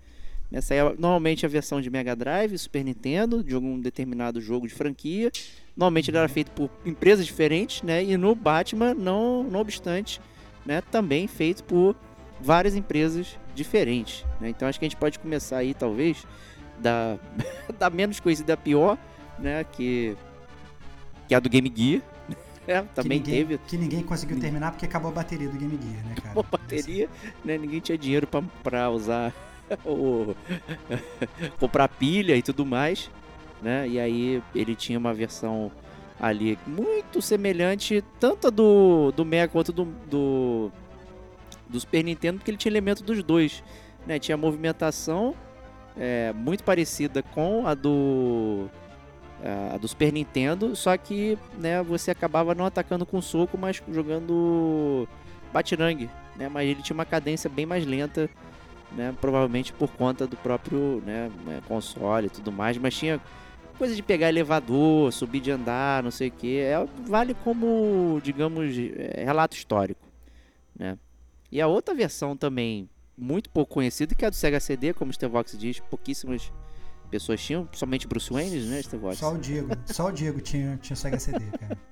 [0.51, 4.73] Essa aí, normalmente a versão de Mega Drive, Super Nintendo, de algum determinado jogo de
[4.73, 5.31] franquia.
[5.75, 8.03] Normalmente ele era feito por empresas diferentes, né?
[8.03, 10.19] E no Batman, não, não obstante,
[10.65, 10.81] né?
[10.89, 11.95] Também feito por
[12.39, 14.25] várias empresas diferentes.
[14.39, 14.49] Né?
[14.49, 16.25] Então acho que a gente pode começar aí, talvez,
[16.79, 17.17] da,
[17.77, 18.97] da menos conhecida pior,
[19.37, 19.63] né?
[19.65, 20.15] Que,
[21.27, 22.01] que é a do Game Gear,
[22.67, 23.57] é, também que ninguém, teve.
[23.65, 26.31] Que ninguém conseguiu terminar porque acabou a bateria do Game Gear, né, cara?
[26.31, 27.09] Acabou a bateria,
[27.43, 27.57] né?
[27.57, 29.33] Ninguém tinha dinheiro pra, pra usar
[29.85, 30.35] o.
[31.59, 33.09] comprar pilha e tudo mais,
[33.61, 33.87] né?
[33.87, 35.71] E aí ele tinha uma versão
[36.19, 40.71] ali muito semelhante, tanto do, do Mega quanto do, do,
[41.69, 43.63] do Super Nintendo, porque ele tinha elemento dos dois.
[44.05, 44.19] Né?
[44.19, 45.35] Tinha movimentação
[45.97, 48.69] é, muito parecida com a do
[49.73, 55.07] a do Super Nintendo, só que né, você acabava não atacando com soco, mas jogando
[55.53, 56.49] batirangue, né?
[56.49, 58.29] Mas ele tinha uma cadência bem mais lenta,
[58.91, 59.13] né?
[59.21, 63.21] Provavelmente por conta do próprio né, né console e tudo mais, mas tinha
[63.77, 66.57] coisa de pegar elevador, subir de andar, não sei o que.
[66.59, 70.01] É, vale como, digamos, é, relato histórico,
[70.77, 70.97] né?
[71.51, 75.11] E a outra versão também muito pouco conhecida, que é a do Sega CD, como
[75.11, 76.51] o Stevox diz, pouquíssimas
[77.07, 80.95] pessoas tinham, somente Bruce Wayne, né, Steve Só o Diego, só o Diego tinha, tinha
[80.95, 81.77] Sega CD, cara.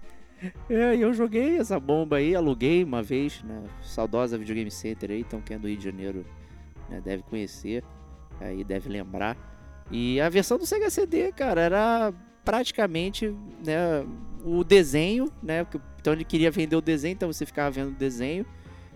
[0.70, 5.42] É, eu joguei essa bomba aí, aluguei uma vez, né, saudosa Videogame Center aí, então
[5.42, 6.26] quem é do Rio de Janeiro
[6.88, 7.84] né, deve conhecer,
[8.40, 9.36] aí deve lembrar.
[9.90, 14.06] E a versão do Sega CD, cara, era praticamente né,
[14.44, 15.66] o desenho, né,
[16.00, 18.46] então ele queria vender o desenho, então você ficava vendo o desenho,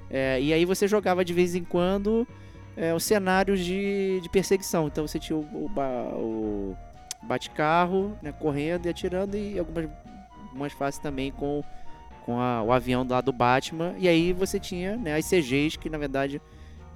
[0.09, 2.27] é, e aí você jogava de vez em quando
[2.79, 4.87] é, os cenários de, de perseguição.
[4.87, 5.69] Então você tinha o, o,
[6.15, 6.77] o
[7.23, 9.89] bate-carro né, correndo e atirando, e algumas,
[10.47, 11.61] algumas fases também com,
[12.25, 13.93] com a, o avião lá do Batman.
[13.97, 16.41] E aí você tinha né, as CGs, que na verdade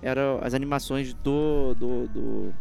[0.02, 2.56] eram as animações do, do, do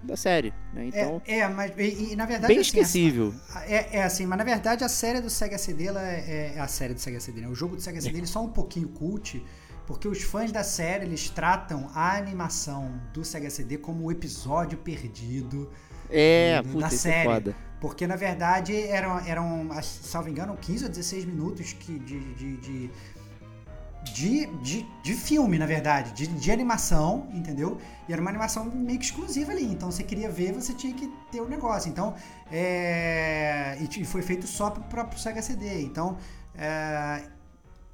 [0.00, 0.86] da série, né?
[0.86, 3.34] Então, é, é mas e, e, na verdade bem assim, esquecível.
[3.66, 6.68] é, é assim, mas na verdade a série do Sega CD ela é, é a
[6.68, 7.48] série do Sega CD, né?
[7.48, 9.44] O jogo do Sega CD ele é só um pouquinho cult,
[9.88, 14.76] porque os fãs da série eles tratam a animação do Sega CD como o episódio
[14.76, 15.70] perdido
[16.10, 17.28] é, do, puta, da é série.
[17.28, 17.56] foda.
[17.80, 22.90] Porque na verdade eram, eram salvo engano, 15 ou 16 minutos que, de, de, de
[24.14, 27.78] de, de, de, filme, na verdade, de, de animação, entendeu?
[28.08, 29.64] E era uma animação meio que exclusiva ali.
[29.64, 31.90] Então você queria ver, você tinha que ter o um negócio.
[31.90, 32.14] Então,
[32.50, 35.82] é, e foi feito só pro próprio Sega CD.
[35.82, 36.16] Então,
[36.54, 37.22] é,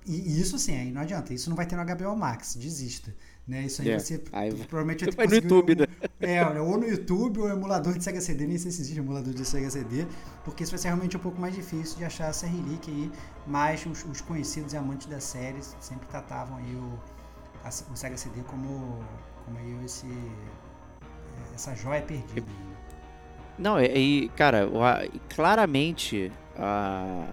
[0.07, 1.33] e isso sim, aí não adianta.
[1.33, 3.15] Isso não vai ter no HBO Max, desista.
[3.47, 3.65] Né?
[3.65, 4.03] Isso aí yeah.
[4.03, 5.87] você aí, provavelmente vai no YouTube, um, né?
[6.21, 9.45] É, ou no YouTube ou emulador de Sega CD, nem sei se existe emulador de
[9.45, 10.07] Sega CD,
[10.45, 13.13] porque isso vai ser realmente um pouco mais difícil de achar essa relíquia aí,
[13.47, 16.99] mas os, os conhecidos e amantes da série sempre tratavam aí o,
[17.63, 19.05] a, o Sega CD como,
[19.45, 20.07] como aí esse,
[21.55, 22.47] essa joia perdida.
[23.59, 24.69] Não, e cara,
[25.29, 27.27] claramente a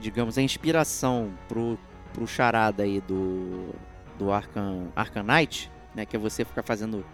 [0.00, 1.78] digamos, a inspiração pro
[2.12, 3.74] pro charada aí do,
[4.16, 4.92] do Arkham
[5.24, 6.06] Knight, né?
[6.06, 7.04] Que é você ficar fazendo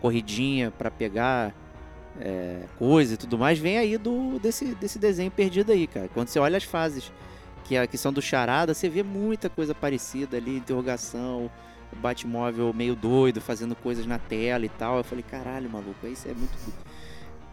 [0.00, 1.52] corridinha para pegar
[2.20, 6.08] é, coisa e tudo mais, vem aí do desse, desse desenho perdido aí, cara.
[6.14, 7.10] Quando você olha as fases
[7.64, 11.50] que, é, que são do charada, você vê muita coisa parecida ali, interrogação,
[11.96, 14.98] Batmóvel meio doido, fazendo coisas na tela e tal.
[14.98, 16.52] Eu falei, caralho, maluco, isso é muito.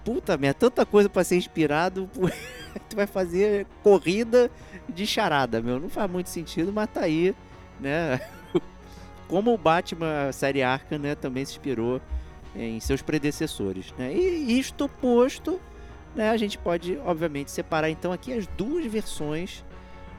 [0.03, 2.09] Puta merda, tanta coisa para ser inspirado.
[2.89, 4.49] tu vai fazer corrida
[4.89, 5.79] de charada, meu.
[5.79, 7.35] Não faz muito sentido, mas tá aí,
[7.79, 8.19] né?
[9.27, 12.01] Como o Batman série Arkham, né, também se inspirou
[12.55, 14.13] em seus predecessores, né?
[14.13, 15.59] E isto posto,
[16.13, 19.63] né, a gente pode, obviamente, separar então aqui as duas versões,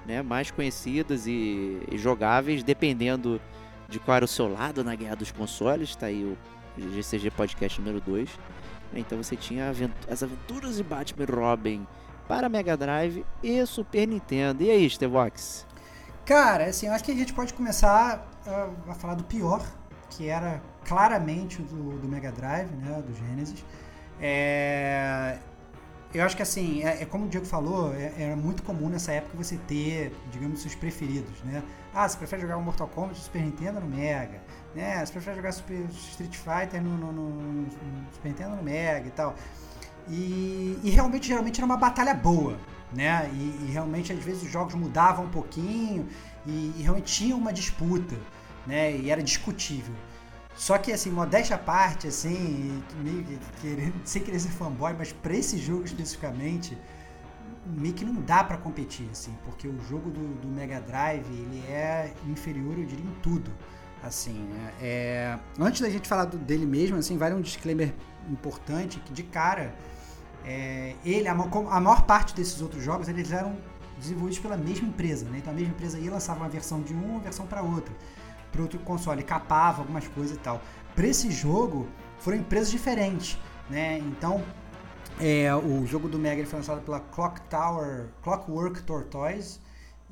[0.07, 3.41] né, mais conhecidas e, e jogáveis, dependendo
[3.87, 5.95] de qual era o seu lado na guerra dos consoles.
[5.95, 6.39] Tá aí o
[6.95, 8.31] GCG Podcast número 2.
[8.95, 9.73] Então você tinha
[10.11, 11.87] as aventuras de Batman e Robin
[12.29, 14.63] para Mega Drive e Super Nintendo.
[14.63, 15.67] E aí, Stevox?
[16.25, 19.65] Cara, assim, eu acho que a gente pode começar a, a falar do pior,
[20.11, 23.65] que era claramente do, do Mega Drive, né, do Genesis.
[24.21, 25.39] É,
[26.15, 29.13] eu acho que assim, é, é como o Diego falou, é, era muito comum nessa
[29.13, 31.63] época você ter, digamos, seus preferidos, né?
[31.93, 34.41] Ah, você prefere jogar o Mortal Kombat Super Nintendo no Mega,
[34.75, 35.05] né?
[35.05, 39.11] Você prefere jogar Super Street Fighter no, no, no, no Super Nintendo no Mega e
[39.11, 39.35] tal.
[40.09, 42.59] E, e, realmente, geralmente era uma batalha boa,
[42.93, 43.31] né?
[43.33, 46.09] E, e, realmente, às vezes, os jogos mudavam um pouquinho
[46.47, 48.17] e, e realmente tinha uma disputa,
[48.67, 48.97] né?
[48.97, 49.95] E era discutível.
[50.55, 55.13] Só que, assim, modéstia à parte, assim, meio que querendo, sem querer ser fanboy, mas
[55.13, 56.77] pra esse jogo especificamente,
[57.67, 61.65] meio que não dá para competir, assim, porque o jogo do, do, Mega Drive, ele
[61.69, 63.51] é inferior, eu diria, em tudo.
[64.03, 64.75] Assim, né?
[64.81, 67.95] é, antes da gente falar do, dele mesmo, assim, vale um disclaimer
[68.29, 69.73] importante, que de cara,
[70.45, 73.57] é, ele, a, a maior parte desses outros jogos, eles eram
[73.99, 75.39] desenvolvidos pela mesma empresa, né?
[75.39, 77.95] Então a mesma empresa ia lançava uma versão de um, uma versão para outra
[78.53, 80.61] para outro console, capava algumas coisas e tal.
[80.95, 81.89] Para esse jogo,
[82.19, 83.39] foram empresas diferentes,
[83.69, 83.99] né?
[83.99, 84.45] Então,
[85.19, 89.59] é, o jogo do Mega foi lançado pela Clock Tower, Clockwork Tortoise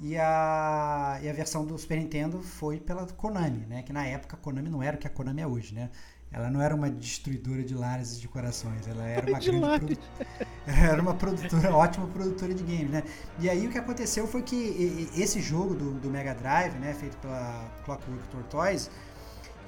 [0.03, 3.83] e a, e a versão do Super Nintendo foi pela Konami, né?
[3.83, 5.91] Que na época a Konami não era o que a Konami é hoje, né?
[6.33, 9.99] Ela não era uma destruidora de lares e de corações, ela era uma grande
[10.67, 13.03] era uma produtora, ótima produtora de games, né?
[13.39, 17.17] E aí o que aconteceu foi que esse jogo do, do Mega Drive, né, feito
[17.19, 18.89] pela Clockwork Tortoise,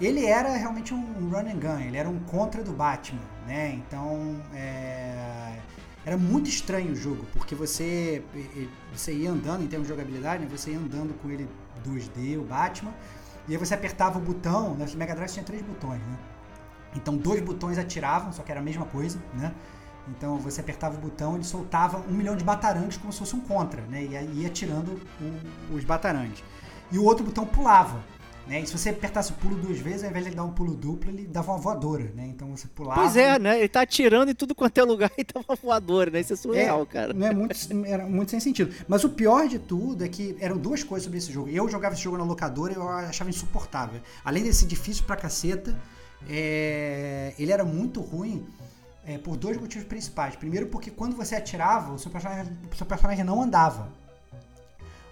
[0.00, 3.74] ele era realmente um run and gun, ele era um contra do Batman, né?
[3.74, 5.58] Então é,
[6.04, 8.22] era muito estranho o jogo, porque você
[8.92, 10.48] você ia andando em termos de jogabilidade, né?
[10.50, 11.48] você ia andando com ele
[11.86, 12.92] 2D, o Batman,
[13.48, 14.86] e aí você apertava o botão, né?
[14.94, 16.18] Mega Drive tinha três botões, né?
[16.94, 19.52] Então dois botões atiravam, só que era a mesma coisa, né?
[20.08, 23.40] Então você apertava o botão, ele soltava um milhão de batarangues como se fosse um
[23.40, 24.02] contra, né?
[24.02, 26.42] E ia atirando o, os batarangues.
[26.90, 28.00] E o outro botão pulava.
[28.46, 28.61] Né?
[28.61, 30.74] E se você apertasse o pulo duas vezes, ao invés de ele dar um pulo
[30.74, 32.26] duplo, ele dava uma voadora, né?
[32.26, 33.00] Então você pulava.
[33.00, 33.59] Pois é, né?
[33.59, 36.20] Ele tá atirando em tudo quanto é lugar e dava uma voadora, né?
[36.20, 37.12] Isso é surreal, é, cara.
[37.12, 38.74] Não é muito, era muito sem sentido.
[38.88, 41.48] Mas o pior de tudo é que eram duas coisas sobre esse jogo.
[41.48, 44.00] Eu jogava esse jogo na locadora e eu achava insuportável.
[44.24, 45.76] Além desse difícil pra caceta,
[46.28, 48.44] é, ele era muito ruim
[49.07, 50.37] é, por dois motivos principais.
[50.37, 54.01] Primeiro, porque quando você atirava, o seu personagem, o seu personagem não andava.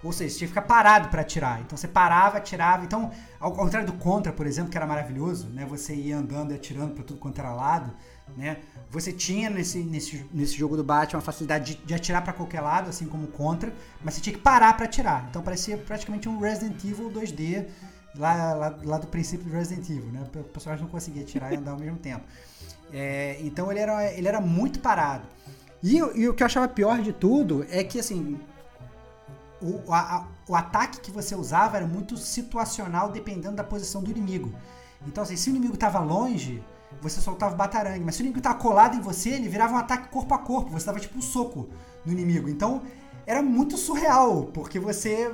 [0.03, 1.61] Ou seja, você tinha que ficar parado para atirar.
[1.61, 2.83] Então você parava, atirava.
[2.83, 5.65] Então, ao contrário do Contra, por exemplo, que era maravilhoso, né?
[5.65, 7.93] Você ia andando e atirando para tudo quanto era lado,
[8.35, 8.57] né?
[8.89, 12.61] Você tinha nesse, nesse, nesse jogo do Batman a facilidade de, de atirar para qualquer
[12.61, 13.71] lado, assim como o Contra,
[14.03, 15.27] mas você tinha que parar para atirar.
[15.29, 17.67] Então parecia praticamente um Resident Evil 2D
[18.15, 20.23] lá, lá, lá, do princípio do Resident Evil, né?
[20.35, 22.23] O personagem não conseguia tirar e andar ao mesmo tempo.
[22.91, 25.25] É, então ele era, ele era muito parado.
[25.83, 28.39] E, e, o que eu achava pior de tudo é que, assim,
[29.61, 34.53] o, a, o ataque que você usava era muito situacional dependendo da posição do inimigo.
[35.07, 36.63] Então, assim, se o inimigo estava longe,
[37.01, 38.03] você soltava o batarangue.
[38.03, 40.71] Mas se o inimigo estava colado em você, ele virava um ataque corpo a corpo.
[40.71, 41.69] Você dava tipo um soco
[42.05, 42.49] no inimigo.
[42.49, 42.81] Então,
[43.25, 45.33] era muito surreal, porque você,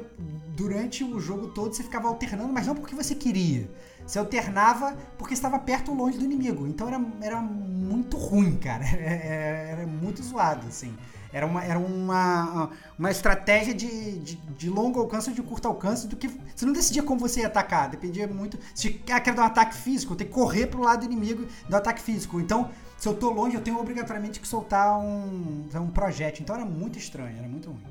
[0.56, 3.70] durante o jogo todo, você ficava alternando, mas não porque você queria.
[4.06, 6.68] Você alternava porque estava perto ou longe do inimigo.
[6.68, 8.86] Então era, era muito ruim, cara.
[8.86, 10.96] Era, era muito zoado, assim.
[11.32, 16.08] Era uma, era uma, uma estratégia de, de, de, longo alcance ou de curto alcance
[16.08, 16.28] do que.
[16.28, 18.58] Você não decidia como você ia atacar, dependia muito.
[18.74, 21.76] Se ah, quer dar um ataque físico, tenho que correr pro lado do inimigo do
[21.76, 22.40] ataque físico.
[22.40, 26.44] Então, se eu tô longe, eu tenho obrigatoriamente que soltar um, um projétil.
[26.44, 27.84] Então era muito estranho, era muito ruim.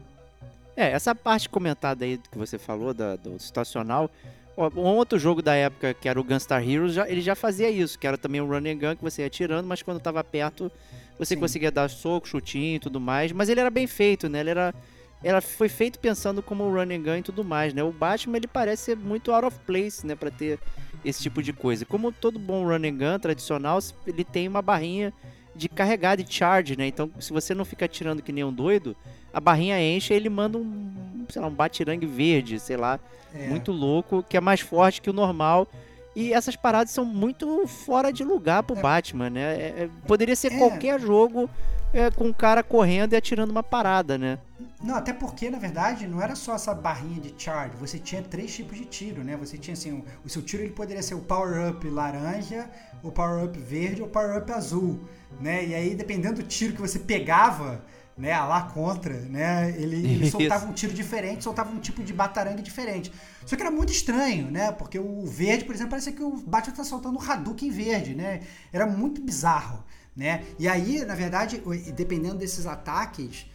[0.76, 4.10] É, essa parte comentada aí que você falou da, do situacional.
[4.56, 7.98] Um outro jogo da época, que era o Gunstar Heroes, já, ele já fazia isso,
[7.98, 10.72] que era também um running gun que você ia atirando, mas quando tava perto
[11.18, 11.40] você Sim.
[11.40, 13.32] conseguia dar soco, chutinho e tudo mais.
[13.32, 14.40] Mas ele era bem feito, né?
[14.40, 14.74] Ele era
[15.22, 17.82] ela foi feito pensando como run and gun e tudo mais, né?
[17.82, 20.58] O Batman ele parece ser muito out of place, né, para ter
[21.04, 21.84] esse tipo de coisa.
[21.84, 25.12] Como todo bom run and gun tradicional, ele tem uma barrinha
[25.56, 26.86] de carregar de charge, né?
[26.86, 28.94] Então, se você não fica atirando que nem um doido,
[29.32, 33.00] a barrinha enche e ele manda um, sei lá, um batirangue verde, sei lá,
[33.34, 33.48] É.
[33.48, 35.66] muito louco, que é mais forte que o normal.
[36.14, 38.80] E essas paradas são muito fora de lugar pro É.
[38.80, 39.40] Batman, né?
[39.54, 40.58] É- é- poderia ser É.
[40.58, 41.48] qualquer jogo
[41.92, 44.38] é, com um cara correndo e atirando uma parada, né?
[44.86, 47.74] Não, até porque, na verdade, não era só essa barrinha de charge.
[47.76, 49.36] Você tinha três tipos de tiro, né?
[49.36, 52.70] Você tinha, assim, o, o seu tiro ele poderia ser o power-up laranja,
[53.02, 55.00] o power-up verde ou o power-up azul,
[55.40, 55.66] né?
[55.66, 57.84] E aí, dependendo do tiro que você pegava,
[58.16, 62.12] né, a lá contra, né, ele, ele soltava um tiro diferente, soltava um tipo de
[62.12, 63.12] batarangue diferente.
[63.44, 64.70] Só que era muito estranho, né?
[64.70, 68.42] Porque o verde, por exemplo, parecia que o Batman tá soltando um Hadouken verde, né?
[68.72, 69.82] Era muito bizarro,
[70.14, 70.44] né?
[70.60, 71.60] E aí, na verdade,
[71.92, 73.46] dependendo desses ataques,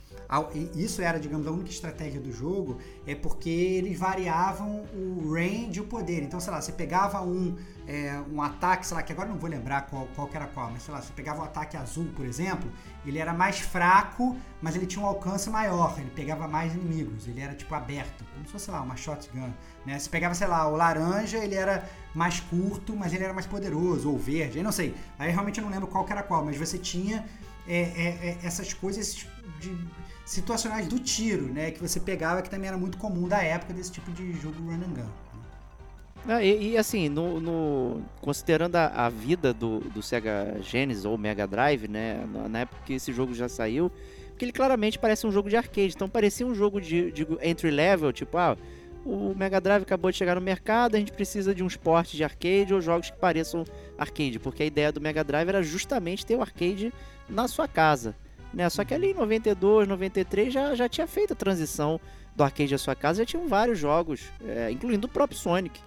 [0.76, 5.82] isso era, digamos, a única estratégia do jogo, é porque eles variavam o range e
[5.82, 6.24] o poder.
[6.24, 9.50] Então, sei lá, você pegava um, é, um ataque, sei lá, que agora não vou
[9.50, 12.72] lembrar qual, qual era qual, mas sei lá, você pegava um ataque azul, por exemplo,
[13.06, 17.41] ele era mais fraco, mas ele tinha um alcance maior, ele pegava mais inimigos, ele
[17.41, 19.52] era tipo aberto, como se fosse, sei lá, uma shotgun.
[19.86, 20.00] Né?
[20.00, 24.10] Se pegava, sei lá, o laranja, ele era mais curto, mas ele era mais poderoso,
[24.10, 24.96] ou verde, eu não sei.
[25.20, 27.26] Aí realmente eu não lembro qual era qual, mas você tinha
[27.67, 29.26] é, é, é, essas coisas
[29.60, 29.76] de
[30.26, 31.71] situacionais do tiro, né?
[31.71, 34.76] Que você pegava, que também era muito comum da época desse tipo de jogo run
[34.76, 35.10] and gun.
[36.28, 41.17] Ah, E, e, assim, no, no- considerando a, a vida do, do Sega Genesis ou
[41.17, 42.24] Mega Drive, né?
[42.50, 43.91] Na, época que esse jogo já saiu,
[44.30, 45.93] porque ele claramente parece um jogo de arcade.
[45.95, 48.56] Então parecia um jogo de, de entry level, tipo, ah,
[49.04, 52.24] o Mega Drive acabou de chegar no mercado, a gente precisa de uns portes de
[52.24, 53.65] arcade ou jogos que pareçam
[53.97, 56.93] arcade, porque a ideia do Mega Drive era justamente ter o arcade
[57.32, 58.15] na sua casa.
[58.54, 58.70] Né?
[58.70, 62.00] Só que ali em 92, 93 já, já tinha feito a transição
[62.36, 65.80] do arcade à sua casa, já tinham vários jogos, é, incluindo o próprio Sonic.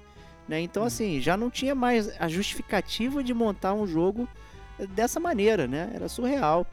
[0.48, 0.60] Né?
[0.60, 4.28] Então, assim, já não tinha mais a justificativa de montar um jogo
[4.90, 5.90] dessa maneira, né?
[5.94, 6.66] Era surreal.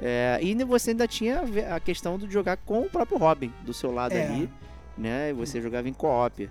[0.00, 1.42] É, e você ainda tinha
[1.74, 4.26] a questão de jogar com o próprio Robin do seu lado É.
[4.26, 4.50] ali,
[4.98, 5.30] né?
[5.30, 6.50] E você jogava em co-op.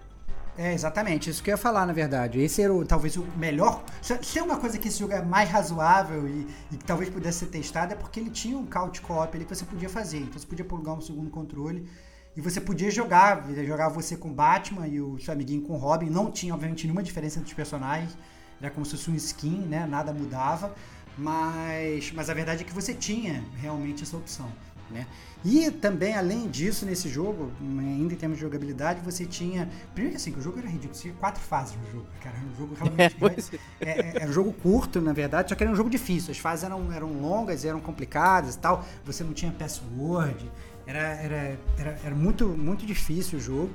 [0.55, 2.39] É, exatamente, isso que eu ia falar, na verdade.
[2.39, 3.83] Esse era o, talvez o melhor.
[4.01, 7.39] Se tem uma coisa que esse jogo é mais razoável e, e que talvez pudesse
[7.39, 10.19] ser testado, é porque ele tinha um couch co-op ali que você podia fazer.
[10.19, 11.89] Então você podia plugar um segundo controle
[12.37, 13.47] e você podia jogar.
[13.65, 16.09] Jogar você com Batman e o seu amiguinho com Robin.
[16.09, 18.15] Não tinha, obviamente, nenhuma diferença entre os personagens.
[18.61, 19.87] Era como se fosse um skin, né?
[19.87, 20.75] Nada mudava.
[21.17, 24.51] Mas, mas a verdade é que você tinha realmente essa opção.
[24.91, 25.07] Né?
[25.43, 29.69] E também, além disso, nesse jogo, ainda em termos de jogabilidade, você tinha.
[29.93, 32.37] Primeiro que assim, que o jogo era ridículo, tinha quatro fases no jogo, cara.
[32.37, 33.15] Era um jogo realmente.
[33.19, 36.31] pois é, é- era um jogo curto, na verdade, só que era um jogo difícil.
[36.31, 38.85] As fases eram, eram longas, eram complicadas e tal.
[39.05, 40.49] Você não tinha password.
[40.85, 43.71] Era, era, era, era muito, muito difícil o jogo.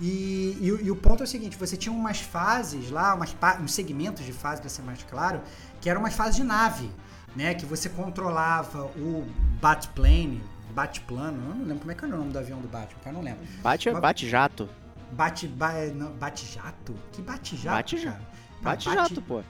[0.00, 3.34] E, e, o- e o ponto é o seguinte: você tinha umas fases lá, umas,
[3.60, 5.40] uns segmentos de fase, para ser mais claro,
[5.80, 6.90] que eram umas fases de nave,
[7.36, 7.54] né?
[7.54, 9.26] Que você controlava o
[9.60, 10.42] Batplane,
[10.72, 13.10] Batplano, eu não lembro como é que era o nome do avião do Batman, cara,
[13.10, 13.46] eu não lembro.
[13.62, 14.68] Bate, Mas- bate jato.
[15.12, 16.94] Bate, ba, não, bate-jato?
[17.12, 18.20] Que bate-jato, Bate- cara?
[18.62, 19.42] Bate Bate- jato, pô.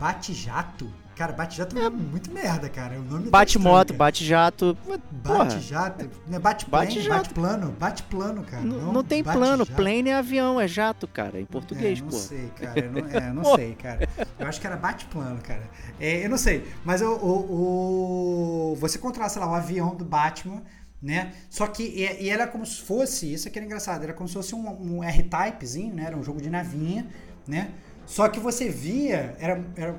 [0.00, 0.92] Bate-jato?
[1.16, 2.98] Cara, bate-jato é muito merda, cara.
[2.98, 3.98] O nome tá Bate estranho, moto, cara.
[3.98, 4.76] bate jato.
[4.84, 4.98] Porra,
[5.46, 6.10] Bate-jato?
[6.28, 6.86] Não é bate-plane?
[6.86, 7.16] Bate-jato.
[7.16, 7.70] Bate-plano?
[7.80, 8.62] Bate-plano, cara.
[8.62, 9.40] n- não tem plano.
[9.64, 9.72] bate-jato.
[9.72, 11.40] Plane é avião, é jato, cara.
[11.40, 12.16] Em português, é, não pô.
[12.16, 12.78] sei, cara.
[12.80, 14.06] Eu não, é, não sei, cara.
[14.38, 15.62] Eu acho que era bate-plano, cara.
[15.98, 16.66] É, eu não sei.
[16.84, 20.62] Mas o, o, o- você controla, sei lá, o avião do Batman,
[21.00, 21.32] né?
[21.48, 24.34] Só que e, e era como se fosse, isso aqui era engraçado, era como se
[24.34, 26.04] fosse um, um R-Typezinho, né?
[26.06, 27.06] Era um jogo de navinha,
[27.46, 27.70] né?
[28.04, 29.96] Só que você via, era, era,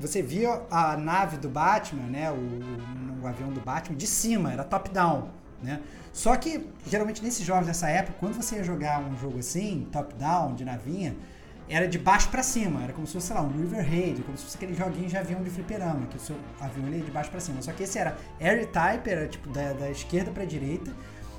[0.00, 2.30] você via a nave do Batman, né?
[2.30, 5.28] O, o avião do Batman de cima, era top-down,
[5.62, 5.80] né?
[6.12, 10.54] Só que, geralmente, nesses jogos dessa época, quando você ia jogar um jogo assim, top-down,
[10.54, 11.14] de navinha,
[11.68, 12.82] era de baixo pra cima.
[12.82, 15.16] Era como se fosse, sei lá, um River Raid, como se fosse aquele joguinho de
[15.16, 17.62] avião de fliperama, que o seu avião ele é de baixo pra cima.
[17.62, 20.90] Só que esse era Air Type, era tipo da, da esquerda pra direita,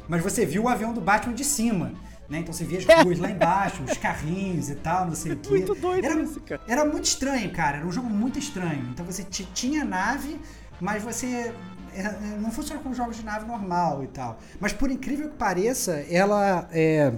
[0.08, 1.91] mas você viu o avião do Batman de cima.
[2.32, 2.39] Né?
[2.39, 5.50] Então você via as ruas lá embaixo, os carrinhos e tal, não sei o quê.
[5.50, 6.62] Muito doido era, isso, cara.
[6.66, 7.78] Era muito estranho, cara.
[7.80, 8.88] Era um jogo muito estranho.
[8.93, 10.39] Então você ti- tinha nave,
[10.80, 11.53] mas você
[11.93, 14.39] era- não funciona como jogos de nave normal e tal.
[14.62, 17.12] Mas por incrível que pareça, ela é,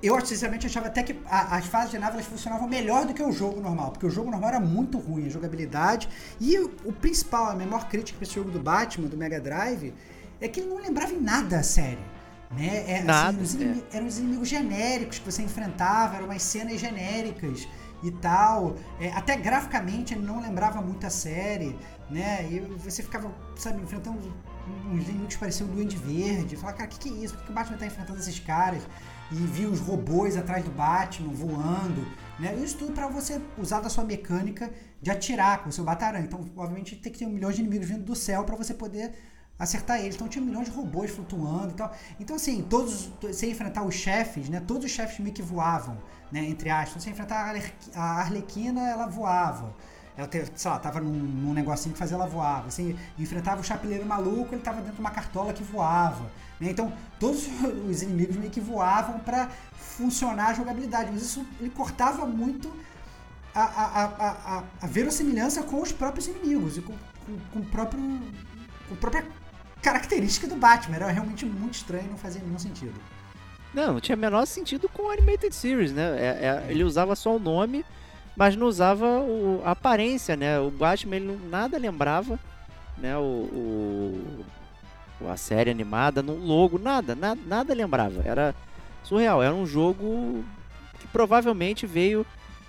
[0.00, 3.22] eu sinceramente achava até que a- as fases de nave elas funcionavam melhor do que
[3.24, 6.08] o jogo normal, porque o jogo normal era muito ruim, a jogabilidade.
[6.40, 9.92] E o, o principal, a menor crítica para esse jogo do Batman, do Mega Drive,
[10.40, 11.98] é que ele não lembrava em nada a série.
[12.50, 12.84] Né?
[12.88, 13.76] É, assim, Nada, os é.
[13.92, 17.66] eram os inimigos genéricos que você enfrentava, eram umas cenas genéricas
[18.02, 18.76] e tal.
[19.00, 21.76] É, até graficamente ele não lembrava muito a série,
[22.10, 22.46] né?
[22.50, 24.20] E você ficava, sabe, enfrentando
[24.92, 26.56] uns inimigos que pareciam um duende verde.
[26.56, 27.34] Falar, cara, o que, que é isso?
[27.34, 28.82] Por que, que o Batman tá enfrentando esses caras?
[29.32, 32.06] E vi os robôs atrás do Batman voando.
[32.38, 32.54] Né?
[32.56, 34.70] Isso tudo para você usar da sua mecânica
[35.00, 36.24] de atirar com o seu batarang.
[36.24, 39.12] Então, obviamente, tem que ter um milhão de inimigos vindo do céu para você poder
[39.58, 40.14] acertar eles.
[40.14, 41.92] Então tinha milhões de robôs flutuando e tal.
[42.18, 43.10] Então, assim, todos.
[43.22, 44.60] Você enfrentar os chefes, né?
[44.60, 45.96] Todos os chefes meio que voavam,
[46.30, 46.44] né?
[46.44, 47.02] Entre aspas.
[47.02, 47.54] Você enfrentar
[47.94, 49.74] a Arlequina, ela voava.
[50.16, 52.62] Ela, sei lá, tava num, num negocinho que fazia ela voar.
[52.62, 56.30] Você enfrentava o chapeleiro maluco, ele tava dentro de uma cartola que voava.
[56.60, 56.70] Né?
[56.70, 57.48] Então, todos
[57.88, 61.10] os inimigos meio que voavam para funcionar a jogabilidade.
[61.12, 62.72] Mas isso ele cortava muito
[63.52, 66.92] a, a, a, a, a verossimilhança com os próprios inimigos e com,
[67.26, 68.00] com, com o próprio.
[68.88, 69.26] Com a própria
[69.84, 70.96] característica do Batman.
[70.96, 72.94] Era realmente muito estranho, não fazia nenhum sentido.
[73.72, 76.16] Não, não tinha menor sentido com o Animated Series, né?
[76.18, 77.84] É, é, ele usava só o nome
[78.36, 80.58] mas não usava o, a aparência, né?
[80.58, 82.38] O Batman ele não, nada lembrava,
[82.98, 83.16] né?
[83.16, 84.24] O,
[85.20, 88.22] o, a série animada, no logo, nada, nada, nada lembrava.
[88.24, 88.54] Era
[89.02, 89.42] surreal.
[89.42, 90.44] Era um jogo
[90.98, 92.26] que provavelmente veio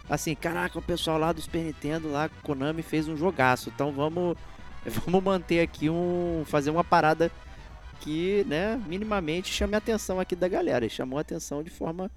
[0.08, 3.72] assim, caraca, o pessoal lá do Super Nintendo, lá Konami fez um jogaço.
[3.74, 4.38] Então vamos,
[5.06, 7.32] vamos manter aqui um, fazer uma parada
[8.02, 10.86] que, né, minimamente chame a atenção aqui da galera.
[10.86, 12.12] E chamou a atenção de forma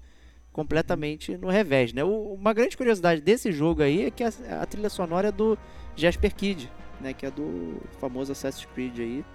[0.51, 2.03] completamente no revés, né?
[2.03, 5.57] O, uma grande curiosidade desse jogo aí é que a, a, trilha sonora é do
[5.95, 7.13] Jasper Kidd, né?
[7.13, 9.25] Que é do famoso Assassin's Creed aí.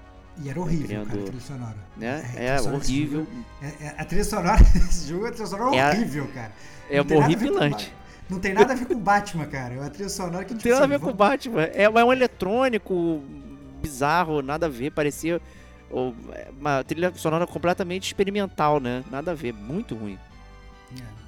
[0.43, 1.77] E era horrível, criando, cara, a trilha sonora.
[1.97, 2.35] Né?
[2.37, 3.27] É, é horrível.
[3.63, 6.53] É, é, a trilha sonora desse jogo, a trilha sonora é horrível, cara.
[6.91, 7.95] É horripilante.
[8.29, 9.75] Não tem nada a ver com Batman, cara.
[9.75, 11.65] É a trilha sonora que Não tem nada a ver com o Batman.
[11.65, 13.23] É, é um eletrônico
[13.83, 14.91] bizarro, nada a ver.
[14.91, 15.41] Parecia
[16.59, 19.05] uma trilha sonora completamente experimental, né?
[19.11, 19.53] Nada a ver.
[19.53, 20.19] Muito ruim.
[20.99, 21.25] É.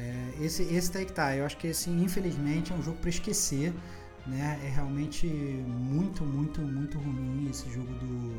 [0.00, 1.36] É, esse, esse daí que tá.
[1.36, 3.72] Eu acho que esse, infelizmente, é um jogo para esquecer.
[4.26, 4.58] Né?
[4.64, 8.34] É realmente muito, muito, muito ruim esse jogo do,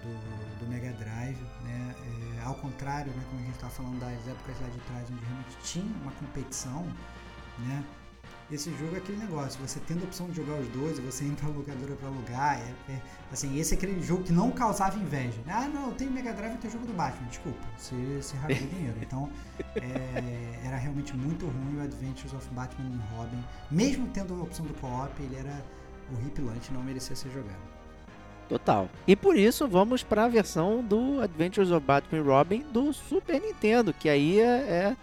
[0.00, 1.38] do, do Mega Drive.
[1.64, 1.94] Né?
[2.40, 5.24] É, ao contrário, né, como a gente estava falando das épocas lá de trás, onde
[5.24, 6.84] realmente tinha uma competição,
[7.58, 7.84] né?
[8.52, 11.48] esse jogo é aquele negócio, você tendo a opção de jogar os dois, você entra
[11.48, 15.40] na locadora para alugar, é, é, assim, esse é aquele jogo que não causava inveja.
[15.46, 18.68] Ah, não, eu tenho Mega Drive e tenho jogo do Batman, desculpa, você, você rasgou
[18.68, 18.96] dinheiro.
[19.00, 19.30] Então,
[19.76, 24.66] é, era realmente muito ruim o Adventures of Batman e Robin, mesmo tendo a opção
[24.66, 25.64] do co-op, ele era
[26.12, 27.69] horripilante, não merecia ser jogado.
[28.50, 28.90] Total.
[29.06, 33.94] E por isso vamos para a versão do Adventures of Batman Robin do Super Nintendo,
[33.94, 34.96] que aí é, é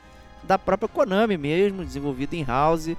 [0.43, 2.95] da própria Konami mesmo, desenvolvido em house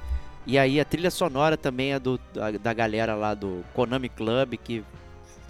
[0.48, 4.54] e aí a trilha sonora também é do, da, da galera lá do Konami Club,
[4.54, 4.82] que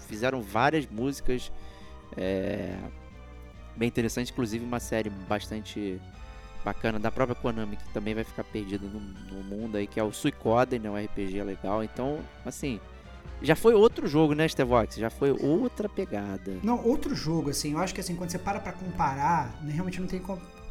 [0.09, 1.49] fizeram várias músicas
[2.17, 2.75] é,
[3.77, 6.01] bem interessantes, inclusive uma série bastante
[6.65, 10.03] bacana da própria Konami, que também vai ficar perdida no, no, mundo aí, que é
[10.03, 11.81] o Suicoden, né, um RPG legal.
[11.81, 12.77] Então, assim,
[13.41, 14.95] já foi outro jogo, né, Stevox?
[14.95, 16.57] Já foi outra pegada.
[16.61, 19.99] Não, outro jogo, assim, eu acho que assim, quando você para pra comparar, né, realmente
[19.99, 20.21] não tem,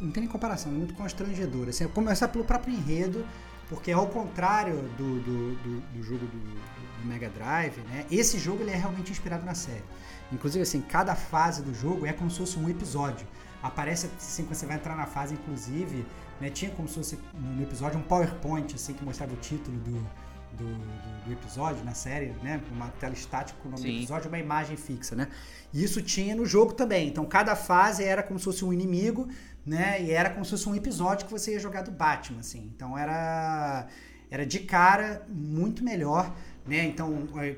[0.00, 1.68] não tem nem comparação, é muito constrangedor.
[1.68, 3.24] Assim, começar pelo próprio enredo,
[3.68, 8.62] porque ao contrário do, do, do, do jogo do, do, Mega Drive, né, esse jogo
[8.62, 9.84] ele é realmente inspirado na série.
[10.32, 13.26] Inclusive, assim, cada fase do jogo é como se fosse um episódio.
[13.62, 16.04] Aparece assim, quando você vai entrar na fase, inclusive,
[16.40, 20.06] né, tinha como se fosse no episódio um PowerPoint assim que mostrava o título do,
[20.52, 22.60] do, do, do, episódio na série, né?
[22.72, 23.90] Uma tela estática com o nome Sim.
[23.90, 25.28] do episódio uma imagem fixa, né?
[25.72, 27.08] E isso tinha no jogo também.
[27.08, 29.28] Então cada fase era como se fosse um inimigo,
[29.64, 30.02] né?
[30.02, 32.70] E era como se fosse um episódio que você ia jogar do Batman, assim.
[32.74, 33.86] Então era
[34.30, 36.34] era de cara muito melhor,
[36.66, 36.84] né?
[36.84, 37.56] Então é,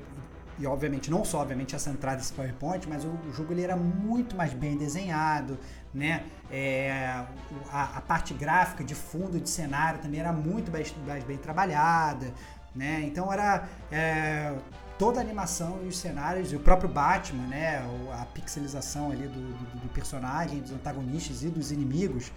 [0.61, 4.35] e obviamente não só obviamente essa entrada desse PowerPoint, mas o, jogo ele era muito
[4.35, 5.57] mais bem desenhado,
[5.93, 6.23] né?
[6.51, 7.23] É,
[7.71, 12.33] a, a, parte gráfica de fundo de cenário também era muito mais, mais bem trabalhada,
[12.75, 13.01] né?
[13.05, 14.53] Então era é,
[14.97, 17.83] toda a animação e os cenários, e o próprio Batman, né?
[18.13, 22.31] A pixelização ali do, do, do personagem, dos antagonistas e dos inimigos,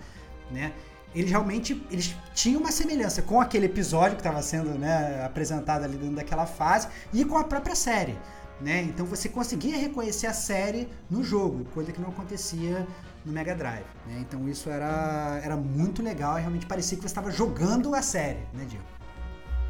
[0.51, 0.73] né?
[1.15, 5.97] Eles realmente eles tinham uma semelhança com aquele episódio que estava sendo né, apresentado ali
[5.97, 8.19] dentro daquela fase e com a própria série.
[8.61, 8.83] Né?
[8.83, 12.87] Então você conseguia reconhecer a série no jogo, coisa que não acontecia
[13.25, 13.85] no Mega Drive.
[14.07, 14.19] Né?
[14.21, 18.41] Então isso era, era muito legal e realmente parecia que você estava jogando a série,
[18.53, 18.85] né, Diego?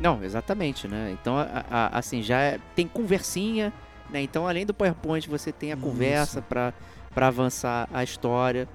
[0.00, 1.16] Não, exatamente, né?
[1.20, 3.72] Então, a, a, assim, já é, tem conversinha,
[4.10, 4.20] né?
[4.20, 6.72] Então, além do PowerPoint, você tem a conversa para
[7.16, 8.68] avançar a história,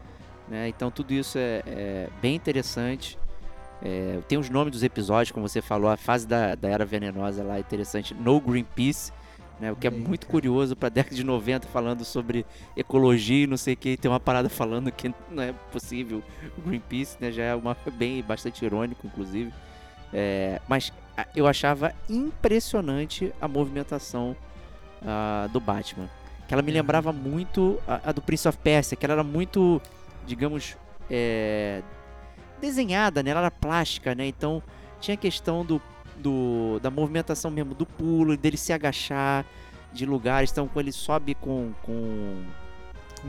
[0.48, 0.68] né?
[0.70, 3.18] Então, tudo isso é, é bem interessante.
[3.82, 7.44] É, tem os nomes dos episódios, como você falou, a fase da, da Era Venenosa
[7.44, 8.14] lá é interessante.
[8.14, 9.12] No Greenpeace,
[9.60, 9.72] né?
[9.72, 12.46] O que é muito curioso para a década de 90 falando sobre
[12.76, 16.24] ecologia e não sei o que, tem uma parada falando que não é possível
[16.58, 17.32] o Greenpeace, né?
[17.32, 19.52] Já é uma bem bastante irônico, inclusive.
[20.14, 20.92] É, mas
[21.36, 24.36] eu achava impressionante a movimentação
[25.02, 26.10] uh, do Batman.
[26.48, 29.82] que ela me lembrava muito a, a do Prince of Persia, que ela era muito,
[30.26, 30.76] digamos,
[31.10, 31.82] é,
[32.62, 33.32] desenhada, né?
[33.32, 34.26] Ela era plástica, né?
[34.26, 34.62] Então
[35.00, 35.82] tinha a questão do,
[36.18, 39.46] do, da movimentação mesmo, do pulo, dele se agachar
[39.94, 40.52] de lugares.
[40.52, 41.72] Então, quando ele sobe com.
[41.84, 42.44] com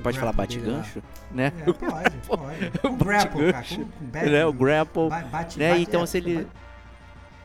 [0.03, 1.53] pode falar bate-gancho, né?
[1.67, 2.79] É, pode, pode.
[2.81, 3.65] Com grapple, cara.
[3.69, 4.47] Com, com né?
[4.47, 5.09] O grapple.
[5.09, 5.71] ba- bate, né?
[5.71, 6.49] bate- Então, é, se ele- bate-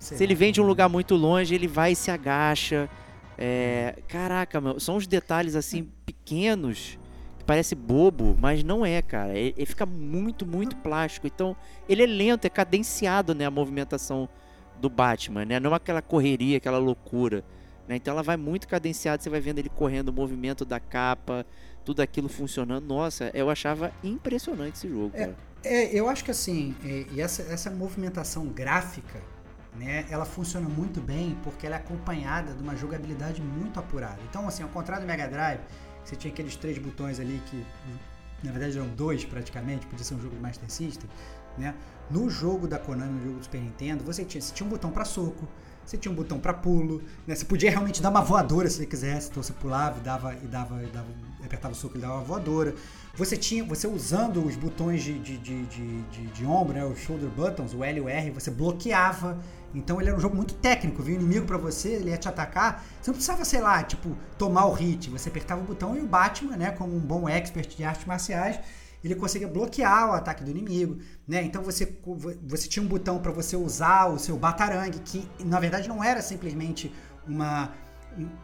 [0.05, 2.89] sei Se ele vem de um lugar muito longe, ele vai e se agacha.
[3.37, 6.97] É, caraca, meu, são uns detalhes assim pequenos
[7.37, 9.37] que parece bobo, mas não é, cara.
[9.37, 11.27] Ele, ele fica muito, muito plástico.
[11.27, 11.55] Então,
[11.89, 14.29] ele é lento, é cadenciado, né, a movimentação
[14.79, 15.59] do Batman, né?
[15.59, 17.43] Não é aquela correria, aquela loucura,
[17.87, 17.95] né?
[17.95, 21.45] Então ela vai muito cadenciada, você vai vendo ele correndo, o movimento da capa,
[21.83, 22.85] tudo aquilo funcionando.
[22.85, 25.37] Nossa, eu achava impressionante esse jogo, É, cara.
[25.63, 29.19] É, eu acho que assim, é, e essa, essa movimentação gráfica,
[29.77, 34.19] né, ela funciona muito bem porque ela é acompanhada de uma jogabilidade muito apurada.
[34.29, 35.59] Então, assim, ao contrário do Mega Drive,
[36.03, 37.65] você tinha aqueles três botões ali que,
[38.43, 41.09] na verdade, eram dois praticamente, podia ser um jogo de Master System,
[41.57, 41.73] né?
[42.09, 44.91] No jogo da Konami, no jogo do Super Nintendo, você tinha, você tinha um botão
[44.91, 45.47] para soco,
[45.85, 47.35] você tinha um botão para pulo, né?
[47.35, 50.47] Você podia realmente dar uma voadora se você quisesse, então você pulava e dava e
[50.47, 51.07] dava, e dava
[51.43, 52.75] apertava o soco e dava uma voadora.
[53.15, 56.99] Você tinha, você usando os botões de, de, de, de, de, de ombro, né, os
[56.99, 59.39] shoulder buttons, o L e o R, você bloqueava.
[59.73, 62.85] Então ele era um jogo muito técnico, vinha inimigo pra você, ele ia te atacar,
[63.01, 66.07] você não precisava, sei lá, tipo, tomar o hit, você apertava o botão e o
[66.07, 68.59] Batman, né, como um bom expert de artes marciais,
[69.03, 70.97] ele conseguia bloquear o ataque do inimigo,
[71.27, 71.43] né?
[71.43, 71.95] Então você,
[72.43, 76.23] você tinha um botão para você usar o seu batarangue, que na verdade não era
[76.23, 76.91] simplesmente
[77.27, 77.71] uma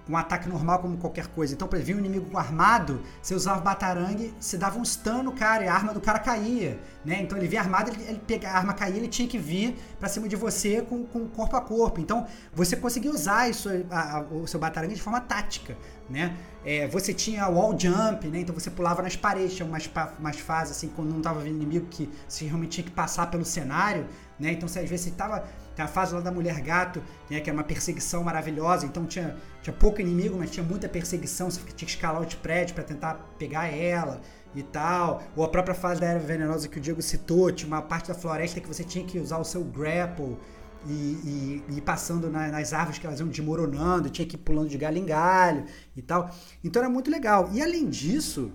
[0.09, 1.53] um, ataque normal como qualquer coisa.
[1.53, 5.31] Então, exemplo, vinha um inimigo armado, você usava o batarangue, você dava um stun no
[5.31, 7.21] cara e a arma do cara caía, né?
[7.21, 10.09] Então ele via armado, ele, ele pega, a arma caía, ele tinha que vir pra
[10.09, 11.99] cima de você com, com corpo a corpo.
[11.99, 15.77] Então você conseguia usar isso, a- a- o seu batarangue de forma tática,
[16.09, 16.35] né?
[16.63, 18.39] É, você tinha wall jump, né?
[18.41, 21.87] Então você pulava nas paredes, tinha umas, umas fases assim, quando não tava vindo inimigo,
[21.89, 24.05] que você realmente tinha que passar pelo cenário,
[24.39, 24.51] né?
[24.51, 25.43] Então você, às vezes você tava.
[25.75, 27.39] Tem a fase lá da mulher gato, né?
[27.39, 28.85] Que é uma perseguição maravilhosa.
[28.85, 31.49] Então tinha, tinha pouco inimigo, mas tinha muita perseguição.
[31.49, 34.21] Você tinha que escalar os prédios para tentar pegar ela
[34.53, 35.23] e tal.
[35.35, 38.13] Ou a própria fase da Era Venenosa que o Diego citou, tinha uma parte da
[38.13, 40.37] floresta que você tinha que usar o seu grapple
[40.85, 44.67] e, e- e passando na- nas árvores que elas iam desmoronando, tinha que ir pulando
[44.67, 45.65] de galho em galho
[45.95, 46.29] e tal.
[46.63, 47.49] Então era muito legal.
[47.53, 48.51] E além disso,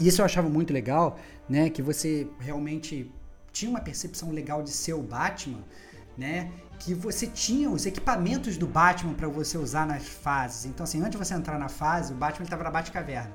[0.00, 1.18] isso eu achava muito legal,
[1.48, 1.68] né?
[1.68, 3.10] Que você realmente
[3.52, 5.62] tinha uma percepção legal de ser o Batman,
[6.16, 6.50] né?
[6.78, 10.64] Que você tinha os equipamentos do Batman para você usar nas fases.
[10.66, 13.32] Então, assim, antes de você entrar na fase, o Batman estava na Batcaverna.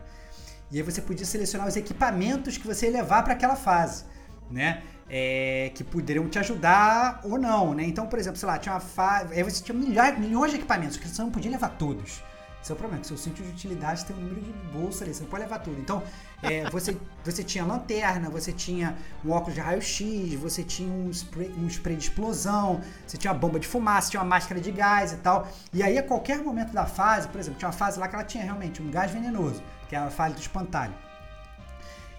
[0.72, 4.04] E aí você podia selecionar os equipamentos que você ia levar para aquela fase,
[4.52, 4.84] né?
[5.10, 7.84] É, que poderiam te ajudar ou não, né?
[7.84, 9.34] Então, por exemplo, sei lá, tinha uma fase.
[9.34, 12.22] Aí você tinha milhares, milhões de equipamentos, que você não podia levar todos.
[12.62, 15.14] Esse é o problema, que seu cinto de utilidade tem um número de bolsa ali,
[15.14, 15.80] você não pode levar tudo.
[15.80, 16.04] Então,
[16.44, 21.52] é, você, você tinha lanterna, você tinha um óculos de raio-x, você tinha um spray,
[21.58, 25.14] um spray de explosão, você tinha uma bomba de fumaça, tinha uma máscara de gás
[25.14, 25.48] e tal.
[25.74, 28.24] E aí, a qualquer momento da fase, por exemplo, tinha uma fase lá que ela
[28.24, 30.94] tinha realmente um gás venenoso, que é a fase do espantalho.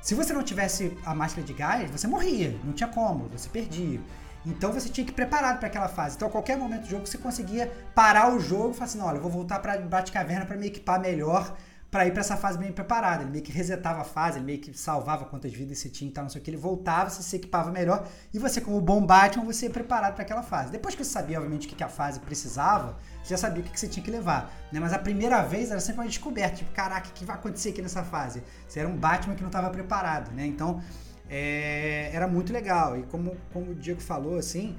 [0.01, 4.01] Se você não tivesse a máscara de gás, você morria, não tinha como, você perdia.
[4.45, 6.17] Então você tinha que ir preparado para aquela fase.
[6.17, 9.17] Então a qualquer momento do jogo você conseguia parar o jogo e falar assim: olha,
[9.17, 11.55] eu vou voltar para Batcaverna para me equipar melhor
[11.91, 13.23] para ir para essa fase bem preparada.
[13.23, 16.13] Ele meio que resetava a fase, ele meio que salvava quantas vidas você tinha e
[16.13, 16.51] tal, não sei o que.
[16.51, 20.23] Ele voltava, você se equipava melhor e você, como bom Batman, você ia preparado para
[20.23, 20.71] aquela fase.
[20.71, 23.65] Depois que você sabia, obviamente, o que que a fase precisava, você já sabia o
[23.65, 24.53] que que você tinha que levar.
[24.71, 24.81] Né?
[24.81, 27.81] Mas a primeira vez era sempre uma descoberta: tipo, caraca, o que vai acontecer aqui
[27.81, 28.43] nessa fase?
[28.69, 30.47] Você era um Batman que não estava preparado, né?
[30.47, 30.83] Então
[31.29, 32.99] é, era muito legal.
[32.99, 34.77] E como, como o Diego falou, assim,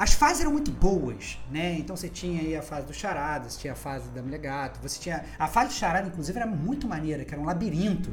[0.00, 1.74] as fases eram muito boas, né?
[1.78, 4.80] Então você tinha aí a fase do Charada, você tinha a fase da Mulher Gato,
[4.80, 5.26] você tinha.
[5.38, 8.10] A fase do Charada, inclusive, era muito maneira, que era um labirinto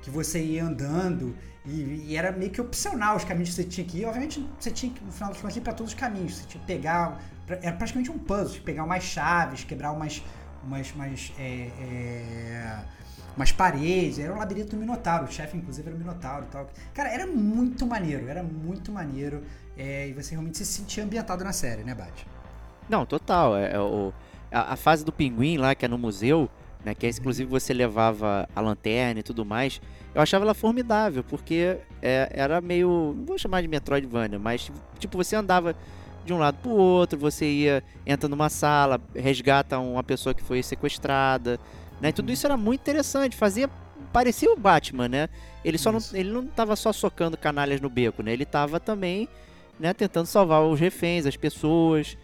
[0.00, 3.84] que você ia andando e, e era meio que opcional os caminhos que você tinha
[3.84, 4.04] que ir.
[4.04, 6.36] Obviamente, você tinha que, no final das contas, ir para todos os caminhos.
[6.36, 7.20] Você tinha que pegar.
[7.48, 10.22] Era praticamente um puzzle, pegar umas chaves, quebrar umas.
[10.62, 12.84] umas, umas é, é,
[13.36, 16.70] umas paredes, era um labirinto do Minotauro, o chefe inclusive era o Minotauro e tal.
[16.94, 19.42] Cara, era muito maneiro, era muito maneiro.
[19.76, 22.26] É, e você realmente se sentia ambientado na série, né, Bate?
[22.88, 23.56] Não, total.
[23.56, 24.12] É, é o,
[24.50, 26.48] a, a fase do pinguim lá, que é no museu,
[26.84, 26.94] né?
[26.94, 29.80] Que é, inclusive você levava a lanterna e tudo mais.
[30.14, 33.14] Eu achava ela formidável, porque é, era meio.
[33.16, 35.74] Não vou chamar de Metroidvania, mas tipo, você andava
[36.24, 40.62] de um lado pro outro, você ia, entra numa sala, resgata uma pessoa que foi
[40.62, 41.58] sequestrada,
[42.00, 42.08] né?
[42.08, 43.68] E tudo isso era muito interessante, fazia.
[44.12, 45.28] Parecia o Batman, né?
[45.64, 48.32] Ele só não, ele não tava só socando canalhas no beco, né?
[48.32, 49.28] Ele tava também,
[49.78, 52.16] né, tentando salvar os reféns, as pessoas,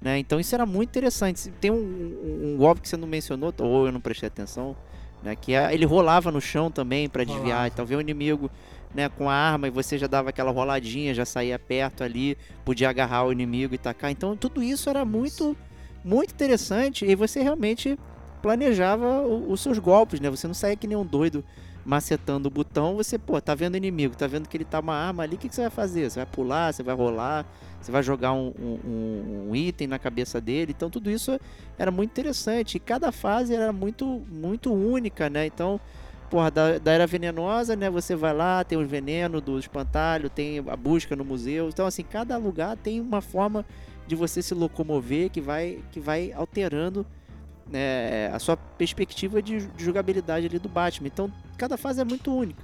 [0.00, 0.18] né?
[0.18, 1.50] Então isso era muito interessante.
[1.60, 4.76] Tem um, um, um golpe que você não mencionou, ou eu não prestei atenção,
[5.22, 5.34] né?
[5.36, 7.66] Que é- ele rolava no chão também para desviar.
[7.68, 8.50] Então vê o inimigo
[8.94, 12.88] né, com a arma e você já dava aquela roladinha, já saía perto ali, podia
[12.88, 14.10] agarrar o inimigo e tacar.
[14.10, 15.56] Então tudo isso era muito,
[16.04, 17.98] muito interessante e você realmente
[18.42, 20.30] planejava os seus golpes, né?
[20.30, 21.44] Você não saía que nem um doido
[21.86, 24.94] macetando o botão, você, pô, tá vendo o inimigo, tá vendo que ele tá uma
[24.94, 26.10] arma ali, o que, que você vai fazer?
[26.10, 27.46] Você vai pular, você vai rolar,
[27.80, 30.74] você vai jogar um, um- um- item na cabeça dele.
[30.76, 31.38] Então tudo isso
[31.78, 32.74] era muito interessante.
[32.76, 35.46] E cada fase era muito, muito única, né?
[35.46, 35.80] Então,
[36.28, 37.88] porra, da, da Era Venenosa, né?
[37.88, 41.68] Você vai lá, tem os venenos do espantalho, tem a busca no museu.
[41.68, 43.64] Então, assim, cada lugar tem uma forma
[44.08, 47.06] de você se locomover que vai, que vai alterando
[47.68, 51.08] né, a sua perspectiva de, de jogabilidade ali do Batman.
[51.08, 52.62] Então, cada fase é muito única.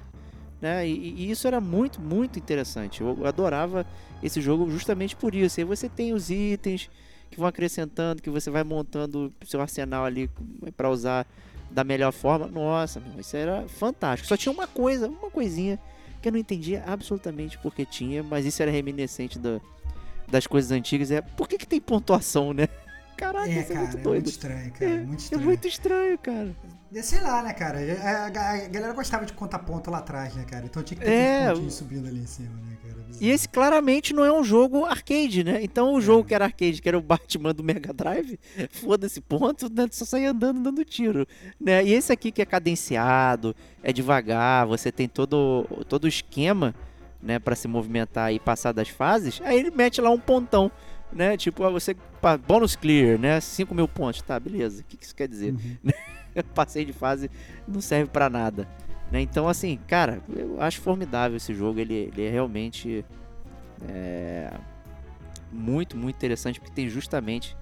[0.61, 0.87] Né?
[0.87, 3.01] E, e isso era muito, muito interessante.
[3.01, 3.85] Eu adorava
[4.21, 5.59] esse jogo justamente por isso.
[5.59, 6.89] E aí você tem os itens
[7.29, 10.29] que vão acrescentando, que você vai montando seu arsenal ali
[10.77, 11.27] para usar
[11.69, 12.47] da melhor forma.
[12.47, 14.27] Nossa, meu, isso era fantástico.
[14.29, 15.77] Só tinha uma coisa, uma coisinha
[16.21, 19.59] que eu não entendia absolutamente porque tinha, mas isso era reminiscente da-
[20.29, 21.11] das coisas antigas.
[21.11, 22.69] É por que, que tem pontuação, né?
[23.15, 24.13] Caraca, É, isso é cara, muito é doido.
[24.23, 24.85] muito estranho, cara.
[24.91, 25.43] É, muito É estranho.
[25.45, 26.55] muito estranho, cara.
[26.95, 27.79] É, Sei lá, né, cara?
[27.79, 28.29] A,
[28.67, 30.65] galera gostava de contar ponto lá atrás, né, cara?
[30.65, 32.93] Então tinha que ter É, subindo ali em cima, né, cara?
[33.21, 35.59] E esse claramente não é um jogo arcade, né?
[35.63, 38.39] Então o jogo que era arcade, que era o Batman do Mega Drive,
[38.71, 39.87] foda-se ponto, né?
[39.91, 41.25] só sair andando dando tiro,
[41.59, 41.83] né?
[41.83, 46.73] E esse aqui que é cadenciado, é devagar, você tem todo todo o esquema,
[47.21, 49.39] né, para se movimentar e passar das fases.
[49.45, 50.69] Aí ele mete lá um pontão,
[51.15, 51.37] né?
[51.37, 53.39] Tipo, você pá, bônus clear, né?
[53.39, 54.39] 5 mil pontos, tá?
[54.39, 54.81] Beleza.
[54.81, 55.53] O que que isso quer dizer?
[55.53, 55.77] Uhum.
[56.55, 57.29] Passei de fase,
[57.67, 58.67] não serve pra nada.
[59.11, 59.21] Né?
[59.21, 61.79] Então, assim, cara, eu acho formidável esse jogo.
[61.79, 63.05] Ele, ele é realmente
[63.87, 64.51] é,
[65.51, 67.55] muito, muito interessante porque tem justamente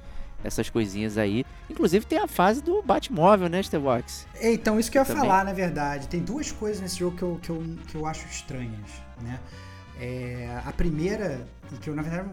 [0.43, 1.45] essas coisinhas aí.
[1.69, 4.27] Inclusive tem a fase do Batmóvel, né, Stevox?
[4.35, 5.21] É, então, isso que eu ia Também.
[5.21, 6.07] falar, na verdade.
[6.07, 8.89] Tem duas coisas nesse jogo que eu, que eu, que eu acho estranhas,
[9.21, 9.39] né?
[9.99, 11.45] É, a primeira,
[11.79, 12.29] que eu, na verdade,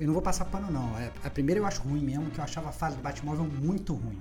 [0.00, 0.96] eu não vou passar pano, não.
[0.98, 3.94] É, A primeira eu acho ruim mesmo, que eu achava a fase do Batmóvel muito
[3.94, 4.20] ruim.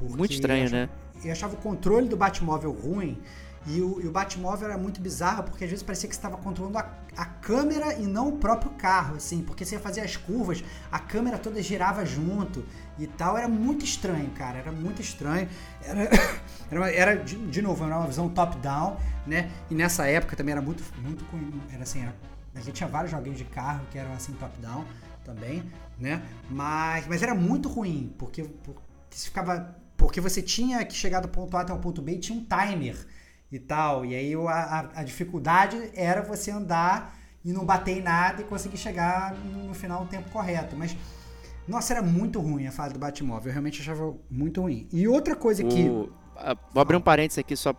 [0.00, 0.88] Muito estranho, eu achava- né?
[1.24, 3.18] Eu achava o controle do Batmóvel ruim
[3.66, 6.36] e o, e o Batmóvel era muito bizarro, porque às vezes parecia que você estava
[6.36, 10.62] controlando a, a câmera e não o próprio carro, assim, porque você fazia as curvas,
[10.92, 12.64] a câmera toda girava junto
[12.98, 13.36] e tal.
[13.38, 15.48] Era muito estranho, cara, era muito estranho.
[15.82, 16.08] Era,
[16.70, 19.50] era, era, de, de novo, era uma visão top-down, né?
[19.70, 21.24] E nessa época também era muito, muito,
[21.72, 22.14] era assim, era,
[22.56, 24.84] a gente tinha vários joguinhos de carro que eram assim top-down
[25.24, 25.62] também,
[25.98, 26.22] né?
[26.50, 28.80] Mas, mas era muito ruim, porque, porque
[29.10, 32.38] ficava porque você tinha que chegar do ponto A até o ponto B e tinha
[32.38, 32.96] um timer
[33.50, 34.04] e tal.
[34.04, 38.44] E aí a, a- a dificuldade era você andar e não bater em nada e
[38.44, 40.76] conseguir chegar no, final no tempo correto.
[40.76, 40.96] Mas,
[41.66, 43.48] nossa, era muito ruim a fase do Batmóvel.
[43.48, 44.86] Eu realmente achava muito ruim.
[44.92, 45.88] E outra coisa que.
[45.88, 46.25] O- a-
[46.72, 47.72] vou abrir um parênteses aqui só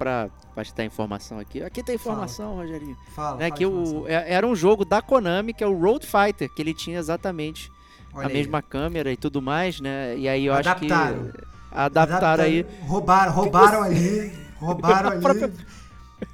[0.64, 1.62] te dar informação aqui.
[1.64, 2.97] Aqui tem informação, Rogerinho.
[3.16, 4.08] Fala, Né, fala que a o, informação.
[4.08, 7.72] é- era um jogo da Konami, que é o Road Fighter, que ele tinha exatamente
[8.14, 8.34] Olha a aí.
[8.34, 10.18] mesma câmera e tudo mais, né?
[10.18, 11.32] E aí eu acho Adaptaram.
[11.32, 11.41] que
[11.72, 12.66] adaptaram aí.
[12.82, 14.32] Roubaram, roubaram ali.
[14.60, 15.22] Roubaram ali.
[15.22, 15.51] própria-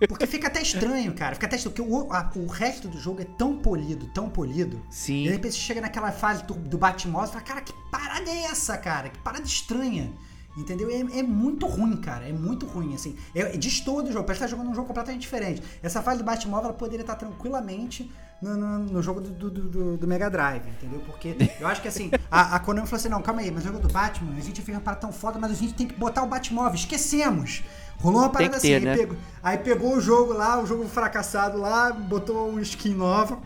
[0.07, 1.33] Porque fica até estranho, cara.
[1.35, 1.75] Fica até estranho.
[1.75, 4.77] Porque o, a- o resto do jogo é tão polido, tão polido.
[4.85, 5.27] E de Sim.
[5.27, 8.77] repente você chega naquela fase do, do Batmóvel e fala, cara, que parada é essa,
[8.77, 9.09] cara?
[9.09, 10.09] Que parada estranha.
[10.55, 10.89] Entendeu?
[10.89, 12.27] É, é muito ruim, cara.
[12.29, 13.15] É muito ruim, assim.
[13.33, 14.23] É, destoa do jogo.
[14.25, 15.63] Parece que tá jogando um jogo completamente diferente.
[15.81, 19.97] Essa fase do Batmóvel ela poderia estar tranquilamente no, no- no jogo do, do, do-
[19.97, 20.99] do Mega Drive, entendeu?
[21.07, 23.67] Porque eu acho que assim, a, a Konami falou assim: não, calma aí, mas o
[23.67, 25.95] jogo do Batman, a gente fez uma parada tão foda, mas a gente tem que
[25.95, 26.75] botar o Batmóvel.
[26.75, 27.63] Esquecemos.
[27.97, 28.97] Rolou uma parada ter, assim, aí, né?
[28.97, 33.39] pegou, aí pegou o jogo lá, o jogo fracassado lá, botou uma skin nova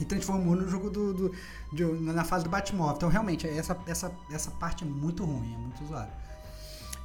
[0.00, 1.32] e transformou no jogo do, do-
[1.72, 2.96] de- na fase do Batmóvel.
[2.96, 6.10] Então, realmente, essa, essa, essa parte é muito ruim, é muito zoada.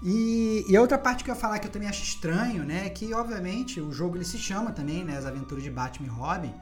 [0.04, 2.90] E, e outra parte que eu ia falar que eu também acho estranho, né, é
[2.90, 6.54] que, obviamente, o jogo ele se chama também, né, As Aventuras de Batman e Robin.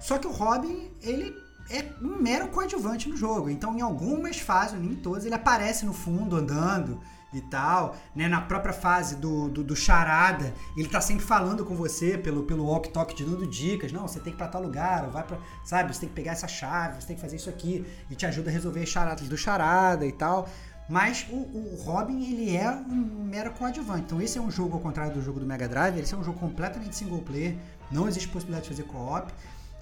[0.00, 1.34] Só que o Robin, ele
[1.70, 3.50] é um mero coadjuvante no jogo.
[3.50, 7.00] Então, em algumas fases, nem em todas, ele aparece no fundo andando
[7.32, 8.28] e tal, né?
[8.28, 12.64] Na própria fase do, do, do charada, ele tá sempre falando com você pelo, pelo
[12.64, 13.92] walk-talk, te dando dicas.
[13.92, 15.38] Não, você tem que ir pra tal lugar, ou vai pra.
[15.64, 18.26] Sabe, você tem que pegar essa chave, você tem que fazer isso aqui, e te
[18.26, 20.48] ajuda a resolver as charadas do charada e tal.
[20.88, 24.02] Mas o, o Robin, ele é um mero coadjuvante.
[24.02, 26.22] Então, esse é um jogo, ao contrário do jogo do Mega Drive, esse é um
[26.22, 27.56] jogo completamente single player,
[27.90, 29.32] não existe possibilidade de fazer co-op.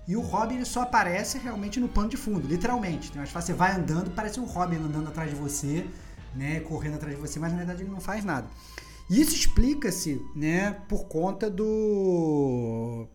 [0.07, 3.11] E o Robin ele só aparece realmente no pano de fundo, literalmente.
[3.17, 5.87] Umas fases, você vai andando, parece um Robin andando atrás de você,
[6.35, 8.49] né, correndo atrás de você, mas na verdade ele não faz nada.
[9.09, 13.09] E isso explica-se, né, por conta do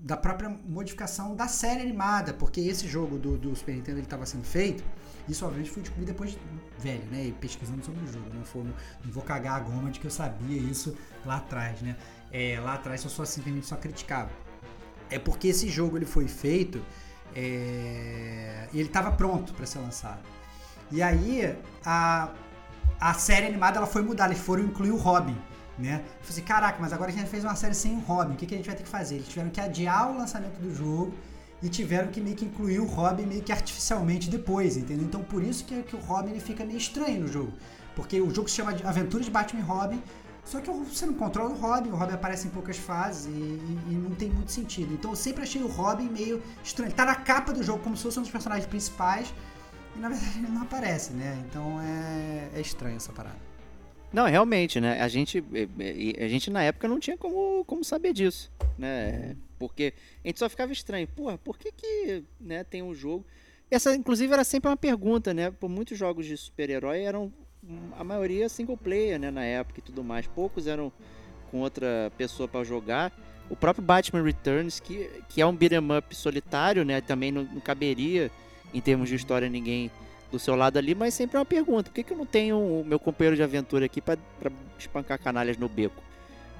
[0.00, 4.44] da própria modificação da série animada, porque esse jogo do, do Super Nintendo estava sendo
[4.44, 4.82] feito,
[5.28, 6.38] isso obviamente fui descobrir depois
[6.78, 10.00] velho, né, e pesquisando sobre o jogo, não, for, não vou cagar a goma de
[10.00, 10.96] que eu sabia isso
[11.26, 11.98] lá atrás, né,
[12.32, 14.30] é, lá atrás eu só simplesmente só criticava.
[15.10, 16.82] É porque esse jogo ele foi feito
[17.34, 20.20] é, e ele estava pronto para ser lançado.
[20.90, 22.32] E aí a,
[23.00, 25.36] a série animada ela foi mudada, eles foram incluir o Robin
[25.78, 26.02] né?
[26.04, 28.36] Eu falei assim, caraca, mas agora a gente fez uma série sem o Robin, o
[28.36, 29.16] que, que a gente vai ter que fazer?
[29.16, 31.14] Eles tiveram que adiar o lançamento do jogo
[31.62, 35.04] e tiveram que meio que incluir o Robin meio que artificialmente depois, entendeu?
[35.04, 37.52] Então por isso que, que o Robin ele fica meio estranho no jogo.
[37.94, 40.02] Porque o jogo se chama Aventuras de Batman e Robin,
[40.44, 43.78] só que você não controla o Robin, o Robin aparece em poucas fases e, e,
[43.90, 44.94] e, não tem muito sentido.
[44.94, 46.88] Então eu sempre achei o Robin meio estranho.
[46.88, 49.32] Ele tá na capa do jogo como se fosse um dos personagens principais
[49.96, 51.42] e na verdade ele não aparece, né?
[51.46, 53.48] Então é, é estranho essa parada.
[54.12, 55.00] Não, realmente, né?
[55.02, 55.44] A gente,
[56.18, 59.36] a gente na época não tinha como, como saber disso, né?
[59.58, 59.92] Porque
[60.24, 61.06] a gente só ficava estranho.
[61.08, 63.26] Porra, por que que né, tem um jogo...
[63.70, 65.50] Essa, inclusive, era sempre uma pergunta, né?
[65.50, 67.30] Por muitos jogos de super-herói eram,
[67.98, 69.30] a maioria, single player, né?
[69.30, 70.26] Na época e tudo mais.
[70.26, 70.90] Poucos eram
[71.50, 73.12] com outra pessoa para jogar.
[73.50, 77.02] O próprio Batman Returns, que, que é um beat'em up solitário, né?
[77.02, 78.30] Também não, não caberia,
[78.72, 79.90] em termos de história, ninguém
[80.30, 82.58] do seu lado ali, mas sempre é uma pergunta: por que, que eu não tenho
[82.58, 84.18] o meu companheiro de aventura aqui para
[84.78, 86.02] espancar canalhas no beco?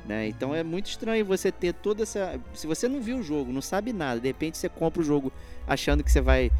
[0.07, 0.29] Né?
[0.29, 2.41] Então é muito estranho você ter toda essa.
[2.55, 5.33] Se você não viu o jogo, não sabe nada, de repente você compra o jogo
[5.67, 6.51] achando que você vai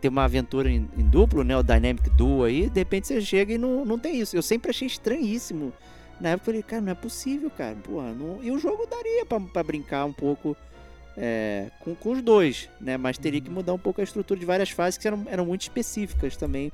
[0.00, 1.56] ter uma aventura em, em duplo, né?
[1.56, 4.36] O Dynamic Duo aí, de repente você chega e não, não tem isso.
[4.36, 5.72] Eu sempre achei estranhíssimo.
[6.20, 7.76] Na época eu falei, cara, não é possível, cara.
[7.76, 8.42] Porra, não...
[8.42, 10.56] E o jogo daria para brincar um pouco
[11.18, 12.96] é, com, com os dois, né?
[12.96, 15.62] Mas teria que mudar um pouco a estrutura de várias fases que eram, eram muito
[15.62, 16.72] específicas também,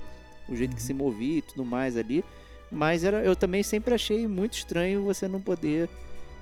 [0.48, 2.24] o jeito que se movia e tudo mais ali.
[2.70, 5.88] Mas era, eu também sempre achei muito estranho você não poder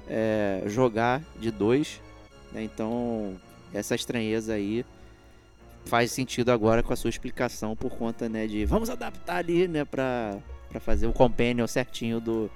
[0.08, 2.00] é, jogar de dois.
[2.50, 2.64] Né?
[2.64, 3.36] Então,
[3.72, 4.84] essa estranheza aí
[5.84, 9.84] faz sentido agora com a sua explicação por conta né, de vamos adaptar ali né,
[9.84, 10.40] para
[10.80, 12.50] fazer o companion certinho do,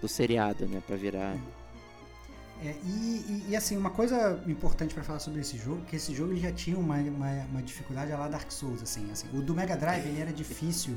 [0.00, 1.36] do seriado, né, para virar
[2.62, 6.14] é, e, e, e, assim, uma coisa importante para falar sobre esse jogo, que esse
[6.14, 9.26] jogo ele já tinha uma, uma, uma dificuldade lá Dark Souls, assim, assim.
[9.32, 10.94] O do Mega Drive ele era difícil.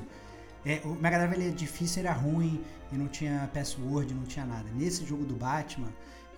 [0.65, 2.61] É, o Mega Drive ele era difícil, era ruim
[2.91, 4.69] e não tinha password, não tinha nada.
[4.75, 5.89] Nesse jogo do Batman,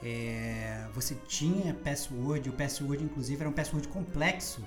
[0.04, 4.64] é, você tinha password, o password inclusive era um password complexo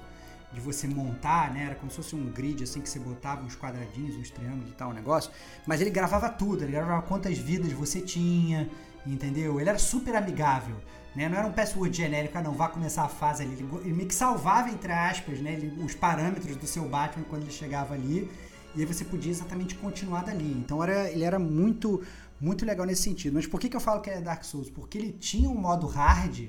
[0.53, 1.67] de você montar, né?
[1.67, 4.75] Era como se fosse um grid assim que você botava uns quadradinhos, uns triângulos e
[4.75, 5.31] tal, um negócio.
[5.67, 8.69] Mas ele gravava tudo, ele gravava quantas vidas você tinha,
[9.13, 9.61] entendeu?
[9.61, 10.77] Ele era super amigável,
[11.15, 11.29] né?
[11.29, 13.53] Não era um password genérico, ah, não, vá começar a fase ali.
[13.55, 15.55] Ele, ele meio que salvava, entre aspas, né?
[15.55, 18.31] Ele, os parâmetros do seu Batman quando ele chegava ali,
[18.75, 20.53] e aí você podia exatamente continuar dali.
[20.53, 22.03] Então era, ele era muito,
[22.41, 23.35] muito legal nesse sentido.
[23.35, 24.71] Mas por que, que eu falo que é Dark Souls?
[24.71, 26.49] Porque ele tinha um modo hard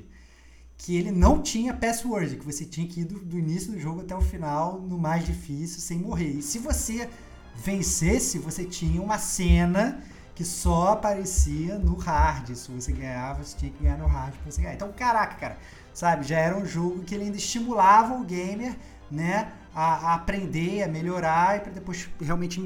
[0.78, 3.99] que ele não tinha password, que você tinha que ir do, do início do jogo
[3.99, 6.30] até o final, no mais difícil, sem morrer.
[6.30, 7.10] E se você
[7.53, 10.01] vencesse, você tinha uma cena
[10.40, 12.56] que só aparecia no hard.
[12.56, 14.74] Se você ganhava, você tinha que ganhar no hard pra você ganhar.
[14.74, 15.58] Então, caraca, cara,
[15.94, 16.26] sabe?
[16.26, 18.74] Já era um jogo que ele ainda estimulava o gamer,
[19.12, 19.52] né?
[19.76, 22.62] A, a aprender, a melhorar e para depois realmente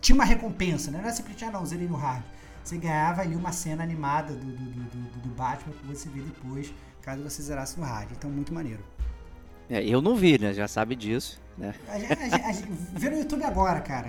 [0.00, 0.96] tinha uma recompensa, né?
[0.96, 2.22] Não era simplesmente, ah, não, zerei no hard.
[2.64, 6.72] Você ganhava ali uma cena animada do, do, do, do Batman que você vê depois,
[7.02, 8.10] caso você zerasse no hard.
[8.12, 8.82] Então, muito maneiro.
[9.68, 10.54] É, eu não vi, né?
[10.54, 11.38] Já sabe disso.
[11.60, 11.74] Né?
[11.88, 12.54] A, a, a,
[12.94, 14.08] vê no YouTube agora, cara.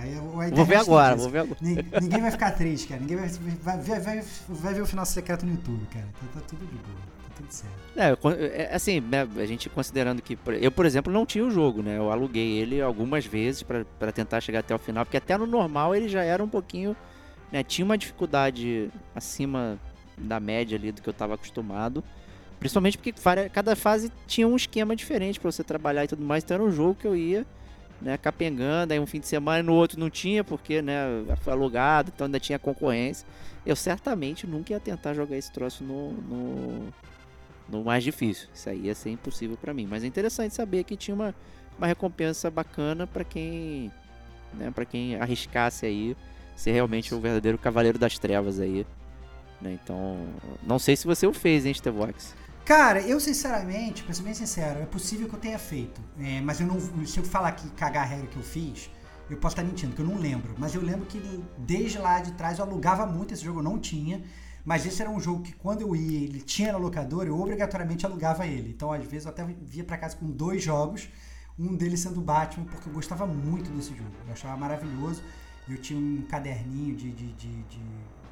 [0.56, 1.58] Vou ver agora, vou ver agora.
[1.62, 3.02] Ninguém vai ficar triste, cara.
[3.02, 6.06] Ninguém vai, vai, vai, vai ver o final secreto no YouTube, cara.
[6.06, 6.96] Tá, tá tudo de boa.
[7.28, 8.30] Tá tudo certo.
[8.40, 10.40] É, é, assim, né, a gente considerando que.
[10.62, 11.98] Eu, por exemplo, não tinha o jogo, né?
[11.98, 15.94] Eu aluguei ele algumas vezes para tentar chegar até o final, porque até no normal
[15.94, 16.96] ele já era um pouquinho.
[17.52, 19.78] Né, tinha uma dificuldade acima
[20.18, 22.02] da média ali do que eu estava acostumado.
[22.62, 23.12] Principalmente porque
[23.52, 26.44] cada fase tinha um esquema diferente para você trabalhar e tudo mais.
[26.44, 27.44] Então era um jogo que eu ia,
[28.00, 31.54] né, capengando, aí um fim de semana e no outro não tinha, porque, né, foi
[31.54, 33.28] alugado, então ainda tinha concorrência.
[33.66, 36.94] Eu certamente nunca ia tentar jogar esse troço no, no,
[37.68, 38.48] no mais difícil.
[38.54, 39.88] Isso aí ia ser impossível para mim.
[39.90, 41.34] Mas é interessante saber que tinha uma,
[41.80, 43.92] uma recompensa bacana para quem,
[44.54, 46.16] né, para quem arriscasse aí
[46.56, 48.86] ser realmente o verdadeiro cavaleiro das trevas aí.
[49.60, 49.80] Né?
[49.84, 50.16] Então,
[50.62, 52.40] não sei se você o fez, hein, Stevox?
[52.72, 56.00] Cara, eu sinceramente, pra ser bem sincero, é possível que eu tenha feito.
[56.18, 56.80] É, mas eu não.
[57.06, 58.90] Se eu falar que cagar a regra que eu fiz,
[59.30, 60.56] eu posso estar mentindo, que eu não lembro.
[60.58, 61.20] Mas eu lembro que
[61.58, 64.24] desde lá de trás eu alugava muito esse jogo, eu não tinha.
[64.64, 68.06] Mas esse era um jogo que quando eu ia, ele tinha na locadora, eu obrigatoriamente
[68.06, 68.70] alugava ele.
[68.70, 71.10] Então, às vezes, eu até via para casa com dois jogos,
[71.60, 74.16] um deles sendo Batman, porque eu gostava muito desse jogo.
[74.26, 75.22] Eu achava maravilhoso.
[75.68, 77.82] Eu tinha um caderninho de, de, de, de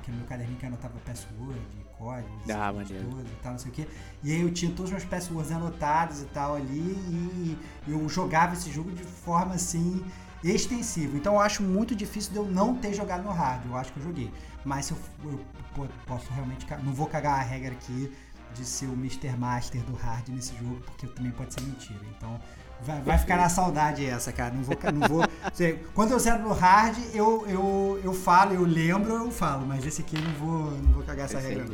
[0.02, 2.72] que no meu caderninho que anotava password, códigos, Ah,
[3.04, 3.88] coisas e tal, não sei o quê.
[4.24, 8.54] E aí eu tinha todos os meus passwords anotados e tal ali e eu jogava
[8.54, 10.04] esse jogo de forma assim
[10.44, 11.16] extensiva.
[11.18, 13.66] Então eu acho muito difícil de eu não ter jogado no hard.
[13.66, 14.32] Eu acho que eu joguei.
[14.66, 15.40] Mas se eu, eu
[15.76, 16.66] po- posso realmente.
[16.84, 18.12] Não vou cagar a regra aqui
[18.54, 19.36] de ser o Mr.
[19.38, 22.00] Master do hard nesse jogo, porque também pode ser mentira.
[22.18, 22.40] Então.
[22.82, 24.54] Vai, vai ficar na saudade essa, cara.
[24.54, 24.78] Não vou.
[24.94, 25.24] Não vou
[25.94, 29.66] quando eu zero no hard, eu, eu, eu falo, eu lembro, eu falo.
[29.66, 31.66] Mas esse aqui eu não vou, não vou cagar essa regra.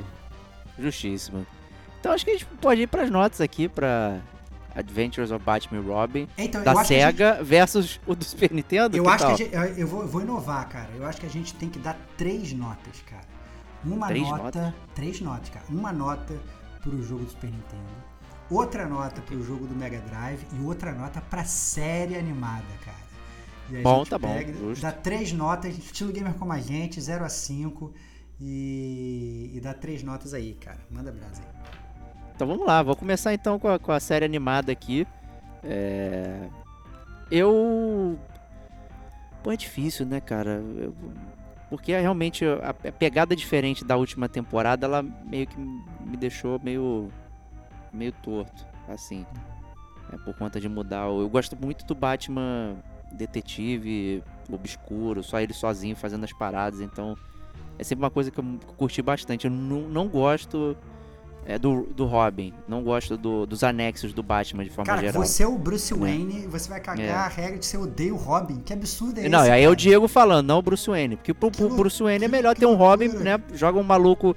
[0.77, 1.45] Justíssimo.
[1.99, 4.19] Então acho que a gente pode ir pras notas aqui pra
[4.75, 6.27] Adventures of Batman Robin.
[6.37, 8.97] Então, Da eu acho que a gente- SEGA versus o do Super Nintendo.
[8.97, 9.35] Eu acho tal?
[9.35, 10.89] que gente, eu, eu vou, eu vou inovar, cara.
[10.95, 13.23] Eu acho que a gente tem que dar três notas, cara.
[13.83, 14.43] Uma Três nota.
[14.43, 14.73] notas?
[14.95, 15.65] Três notas, cara.
[15.69, 16.33] Uma nota
[16.81, 18.04] pro jogo do Super Nintendo.
[18.49, 22.97] Outra nota pro jogo do Mega Drive e outra nota pra série animada, cara.
[23.69, 24.81] E aí a Bom, gente tá bom, pega, justo.
[24.83, 27.91] Dá três notas, estilo gamer como a gente, 0 a 5
[28.39, 30.77] e, e dá três notas aí, cara.
[30.91, 31.47] Manda brasa aí.
[32.35, 35.07] Então vamos lá, vou começar então com a, com a série animada aqui.
[35.63, 36.47] É...
[37.31, 38.19] Eu.
[39.43, 40.61] Pô, é difícil, né, cara?
[40.77, 40.93] Eu-
[41.69, 47.09] Porque é realmente a pegada diferente da última temporada, ela meio que me deixou meio.
[47.95, 49.25] Meio torto, assim.
[50.13, 51.07] É, por conta de mudar.
[51.09, 52.75] o- Eu gosto muito do Batman
[53.11, 57.17] detetive, obscuro, só ele sozinho fazendo as paradas, então.
[57.77, 58.45] É sempre uma coisa que eu
[58.77, 59.45] curti bastante.
[59.45, 60.77] Eu não, não gosto
[61.45, 62.53] é, do, do Robin.
[62.69, 65.21] Não gosto do- dos anexos do Batman de forma Cara, geral.
[65.25, 65.99] você é o Bruce Né?
[65.99, 67.11] Wayne, você vai cagar É.
[67.11, 68.61] a regra de você odeia o Robin.
[68.61, 69.29] Que absurdo é esse?
[69.29, 69.75] Não, aí é o cara?
[69.75, 71.17] Diego falando, não o Bruce Wayne.
[71.17, 73.39] Porque pro, pro Bruce Wayne é melhor ter um Robin, né?
[73.53, 74.33] Joga um maluco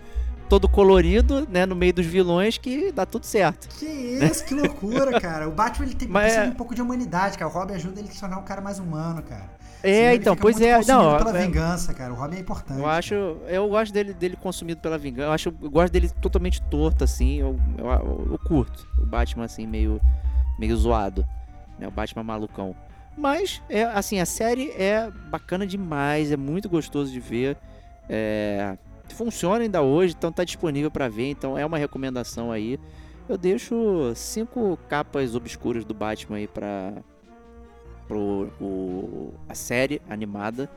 [0.48, 1.66] todo colorido, né?
[1.66, 3.68] No meio dos vilões que dá tudo certo.
[3.78, 5.48] Que isso, que loucura, cara.
[5.48, 7.50] O Batman ele tem Mas precisa é- um pouco de humanidade, cara.
[7.50, 9.44] O Robin ajuda ele a se tornar um cara mais humano, cara.
[9.80, 10.76] Senão É, ele então, pois é.
[10.76, 12.12] consumido Não, pela é- vingança, cara.
[12.12, 12.80] O Robin é importante.
[12.80, 13.14] Eu acho,
[13.46, 15.28] eu gosto dele, dele consumido pela vingança.
[15.28, 17.36] Eu acho, eu gosto dele totalmente torto assim.
[17.36, 17.86] Eu, eu,
[18.32, 20.00] eu curto o Batman assim meio,
[20.58, 21.24] meio zoado,
[21.78, 21.86] né?
[21.86, 22.74] O Batman malucão.
[23.16, 27.56] Mas é assim, a série é bacana demais, é muito gostoso de ver.
[28.08, 28.76] É,
[29.14, 31.30] funciona ainda hoje, então tá disponível pra ver.
[31.30, 32.78] Então é uma recomendação aí.
[33.28, 36.94] Eu deixo cinco capas obscuras do Batman aí pra
[38.06, 40.68] pro o, a série animada,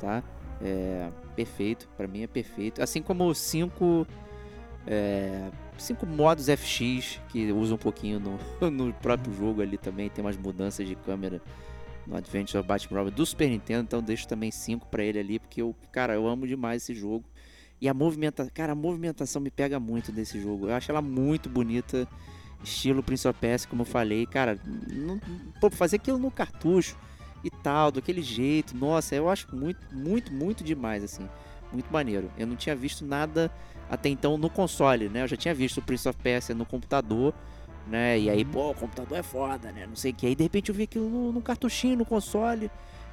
[0.00, 0.22] tá?
[0.60, 2.82] É perfeito, pra mim é perfeito.
[2.82, 4.06] Assim como cinco
[4.86, 8.38] é, cinco modos FX que usa um pouquinho no,
[8.70, 11.40] no próprio jogo ali também, tem umas mudanças de câmera
[12.06, 15.38] no Adventure of Batman Robin do Super Nintendo, então deixo também cinco pra ele ali,
[15.38, 17.24] porque eu, cara, eu amo demais esse jogo.
[17.80, 20.68] E a movimentação, cara, a movimentação me pega muito desse jogo.
[20.68, 22.08] Eu acho ela muito bonita,
[22.62, 24.58] estilo Prince of Persia, como eu falei, cara,
[24.90, 25.20] não,
[25.60, 26.96] pô, fazer aquilo no cartucho
[27.42, 31.28] e tal, daquele jeito, nossa, eu acho muito, muito, muito demais, assim,
[31.70, 32.30] muito maneiro.
[32.38, 33.50] Eu não tinha visto nada
[33.90, 35.22] até então no console, né?
[35.22, 37.34] Eu já tinha visto o Prince of Persia no computador,
[37.86, 38.18] né?
[38.18, 39.86] E aí, pô, o computador é foda, né?
[39.86, 40.26] Não sei o que.
[40.26, 42.70] Aí de repente eu vi aquilo no, no cartuchinho, no console,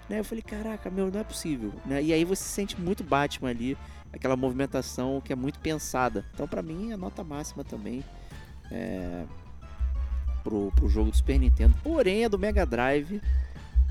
[0.10, 0.20] né?
[0.20, 2.02] Eu falei, caraca, meu, não é possível, né?
[2.02, 3.78] E aí você sente muito Batman ali,
[4.14, 6.26] aquela movimentação que é muito pensada.
[6.34, 8.04] Então, pra mim, é nota máxima também.
[8.72, 9.24] É,
[10.44, 11.76] pro, pro jogo do Super Nintendo.
[11.84, 13.22] Porém, a do Mega Drive,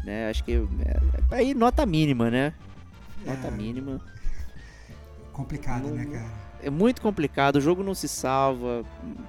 [0.05, 0.29] né?
[0.31, 2.53] Acho que é, é aí nota mínima, né?
[3.25, 3.51] Nota É.
[3.51, 4.01] mínima.
[5.33, 6.51] Complicado, Não- né, cara?
[6.63, 8.85] É muito complicado, o jogo não se salva,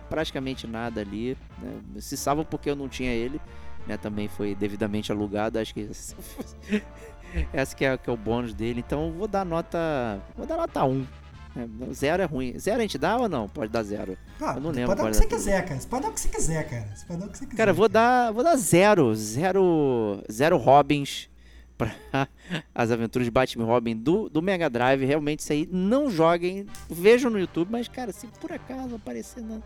[0.10, 1.38] praticamente nada ali.
[1.62, 1.80] né?
[2.02, 3.40] Se salva porque eu não tinha ele,
[3.88, 3.96] né?
[3.96, 5.90] Também foi devidamente alugado, acho que
[7.54, 8.84] essa que é, que é o bônus dele.
[8.86, 11.08] Então vou dar nota, vou dar nota 1.
[11.56, 11.68] né?
[11.94, 12.58] Zero é ruim.
[12.60, 13.48] Zero a gente dá ou não?
[13.50, 14.18] Pode dar zero.
[14.42, 15.80] Ah, Eu não lembro pode dar o que você era quiser, cara.
[15.82, 16.96] Você pode dar o que você quiser, cara.
[16.96, 17.58] Você pode dar o que você quiser.
[17.58, 21.30] Cara, vou dar, vou dar zero, zero, zero Robins
[21.78, 21.96] para
[22.76, 25.04] as aventuras de Batman Robin do, do Mega Drive.
[25.06, 29.60] Realmente isso aí, não joguem, vejam no YouTube, mas cara, se por acaso aparecer na,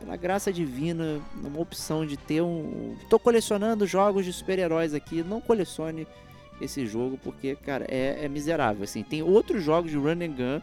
[0.00, 5.40] pela graça divina, uma opção de ter um, tô colecionando jogos de super-heróis aqui, não
[5.40, 6.06] colecione
[6.60, 8.84] esse jogo porque, cara, é, é miserável.
[8.84, 10.60] Assim, tem outros jogos de run and gun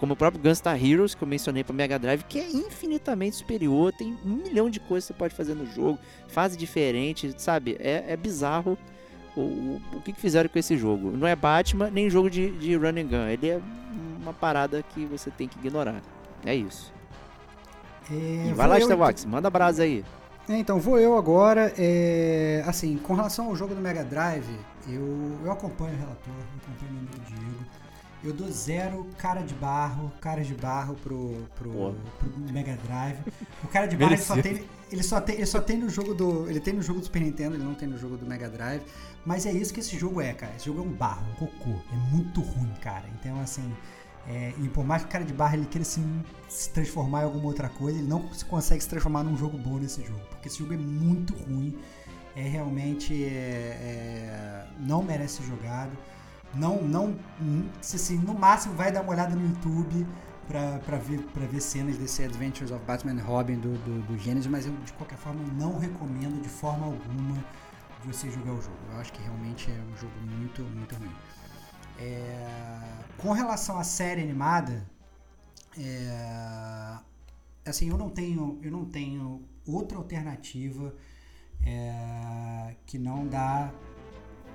[0.00, 3.92] como o próprio Gunstar Heroes, que eu mencionei para Mega Drive, que é infinitamente superior,
[3.92, 7.76] tem um milhão de coisas que você pode fazer no jogo, fase diferente, sabe?
[7.78, 8.78] É, é bizarro
[9.36, 11.10] o, o, o que, que fizeram com esse jogo.
[11.10, 13.60] Não é Batman, nem jogo de, de run and gun, ele é
[14.22, 16.00] uma parada que você tem que ignorar.
[16.46, 16.90] É isso.
[18.10, 20.02] É, E vai lá, eu, Starbox, manda brasa aí.
[20.50, 21.72] É, então, vou eu agora.
[21.78, 24.50] é, assim, com relação ao jogo do Mega Drive,
[24.88, 27.64] eu, eu acompanho o relator, eu acompanho o nome do Diego.
[28.24, 33.18] Eu dou zero cara de barro, cara de barro pro, pro, pro Mega Drive.
[33.62, 36.14] O cara de barro ele só, tem, ele, só tem, ele só tem no jogo
[36.14, 36.50] do.
[36.50, 38.82] Ele tem no jogo do Super Nintendo, ele não tem no jogo do Mega Drive.
[39.24, 40.52] Mas é isso que esse jogo é, cara.
[40.56, 41.70] Esse jogo é um barro, um cocô.
[41.92, 43.04] É muito ruim, cara.
[43.20, 43.72] Então, assim.
[44.26, 46.04] É, e por mais que o cara de barra ele queira se,
[46.48, 50.04] se, transformar em alguma outra coisa, ele não consegue se transformar num jogo bom nesse
[50.04, 50.20] jogo.
[50.30, 51.76] Porque esse jogo é muito ruim.
[52.36, 53.24] É realmente.
[53.24, 55.92] É, é, não merece ser jogado.
[56.54, 57.16] Não, não.
[57.80, 60.06] Assim, no máximo vai dar uma olhada no YouTube
[60.46, 64.66] para ver, pra ver cenas desse Adventures of Batman Robin do, do, do Gênesis, mas
[64.66, 67.36] eu de qualquer forma não recomendo de forma alguma
[68.04, 68.76] você jogar o jogo.
[68.92, 71.10] Eu acho que realmente é um jogo muito, muito ruim.
[72.00, 72.80] É,
[73.18, 74.88] com relação à série animada,
[75.78, 76.98] é,
[77.66, 80.94] assim, eu não tenho, eu não tenho outra alternativa
[81.64, 83.70] é, que não dá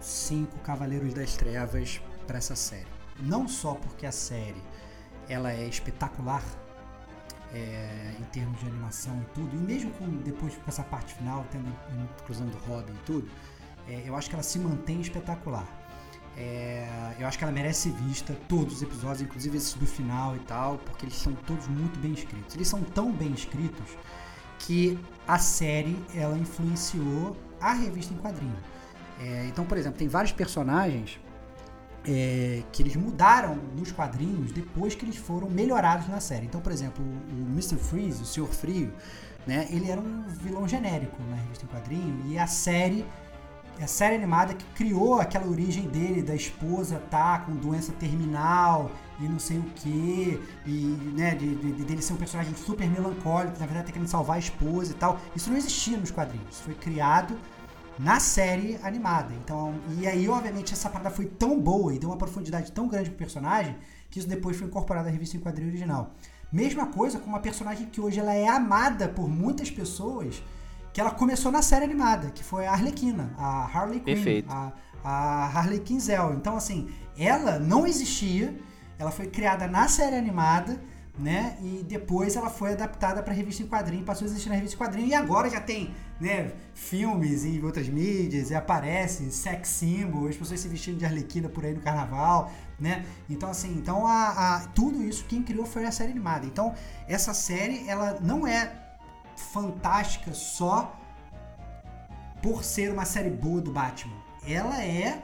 [0.02, 2.88] cinco Cavaleiros das Trevas para essa série.
[3.20, 4.62] Não só porque a série
[5.30, 6.44] ela é espetacular
[7.54, 11.46] é, em termos de animação e tudo, e mesmo com, depois com essa parte final,
[11.52, 11.68] tendo
[12.22, 13.30] inclusão do Robin e tudo,
[13.88, 15.68] é, eu acho que ela se mantém espetacular.
[16.38, 20.36] É, eu acho que ela merece ser vista, todos os episódios, inclusive esses do final
[20.36, 22.56] e tal, porque eles são todos muito bem escritos.
[22.56, 23.98] Eles são tão bem escritos
[24.60, 28.58] que a série ela influenciou a revista em quadrinho.
[29.20, 31.20] É, então, por exemplo, tem vários personagens
[32.08, 36.46] é, que eles mudaram nos quadrinhos depois que eles foram melhorados na série.
[36.46, 37.78] Então, por exemplo, o, Mr.
[37.78, 38.94] Freeze, o Senhor Frio,
[39.48, 43.06] né, ele era um vilão genérico na revista em quadrinho e a série
[43.82, 49.28] a série animada que criou aquela origem dele, da esposa tá com doença terminal e
[49.28, 50.72] não sei o que, e
[51.16, 54.40] né, de, de, dele ser um personagem super melancólico, na verdade tá querendo salvar a
[54.40, 55.20] esposa e tal.
[55.36, 57.38] Isso não existia nos quadrinhos, isso foi criado
[57.98, 59.34] na série animada.
[59.34, 63.10] Então, e aí, obviamente, essa parada foi tão boa e deu uma profundidade tão grande
[63.10, 63.76] pro personagem
[64.10, 66.14] que isso depois foi incorporado à revista em quadrinho original.
[66.52, 70.42] Mesma coisa com uma personagem que hoje ela é amada por muitas pessoas,
[70.96, 74.50] que ela começou na série animada, que foi a Arlequina, a Harley Quinn, Perfeito.
[74.50, 74.72] a,
[75.04, 76.36] a Harley Quinzel.
[76.36, 76.88] Então, assim,
[77.18, 78.58] ela não existia,
[78.98, 80.80] ela foi criada na série animada
[81.18, 81.58] né?
[81.62, 84.80] E depois ela foi adaptada para revista em quadrinho, passou a existir na revista em
[84.80, 90.36] quadrinho e agora já tem, né, filmes e outras mídias, e aparece sex symbol, as
[90.36, 93.06] pessoas se vestindo de arlequina por aí no carnaval, né?
[93.30, 96.46] Então assim, então a, a, tudo isso quem criou foi a série animada.
[96.46, 96.74] Então
[97.08, 98.85] essa série ela não é
[99.36, 100.96] fantástica só
[102.42, 104.14] por ser uma série boa do Batman.
[104.48, 105.22] Ela é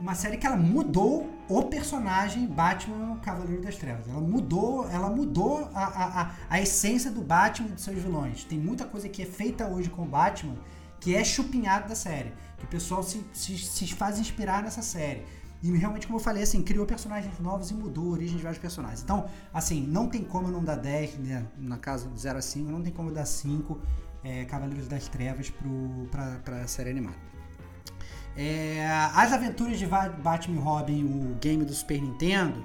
[0.00, 4.08] uma série que ela mudou o personagem Batman Cavaleiro das Trevas.
[4.08, 8.44] Ela mudou, ela mudou a, a, a essência do Batman e dos seus vilões.
[8.44, 10.56] Tem muita coisa que é feita hoje com o Batman
[11.00, 12.32] que é chupinhado da série.
[12.58, 15.24] Que o pessoal se, se, se faz inspirar nessa série.
[15.64, 18.60] E realmente, como eu falei, assim, criou personagens novos e mudou a origem de vários
[18.60, 19.02] personagens.
[19.02, 22.42] Então, assim, não tem como eu não dar 10, né, na casa do 0 a
[22.42, 23.80] 5, não tem como eu dar 5
[24.22, 27.16] é, Cavaleiros das Trevas pro, pra, pra série animada.
[28.36, 32.62] É, as aventuras de Batman e Robin, o game do Super Nintendo,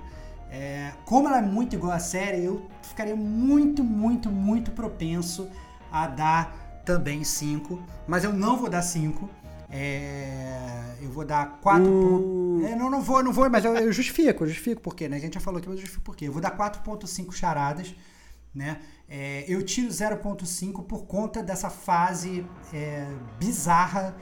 [0.52, 5.48] é, como ela é muito igual à série, eu ficaria muito, muito, muito propenso
[5.90, 7.82] a dar também 5.
[8.06, 9.30] Mas eu não vou dar 5.
[9.72, 12.66] É, eu vou dar 4 uh.
[12.66, 15.18] é, não, não vou, não vou, mas eu, eu justifico, eu justifico porque, né?
[15.18, 16.28] A gente já falou aqui, mas eu justifico por quê.
[16.28, 17.96] Eu vou dar 4.5 charadas,
[18.54, 18.80] né?
[19.08, 23.08] É, eu tiro 0.5 por conta dessa fase é,
[23.40, 24.16] bizarra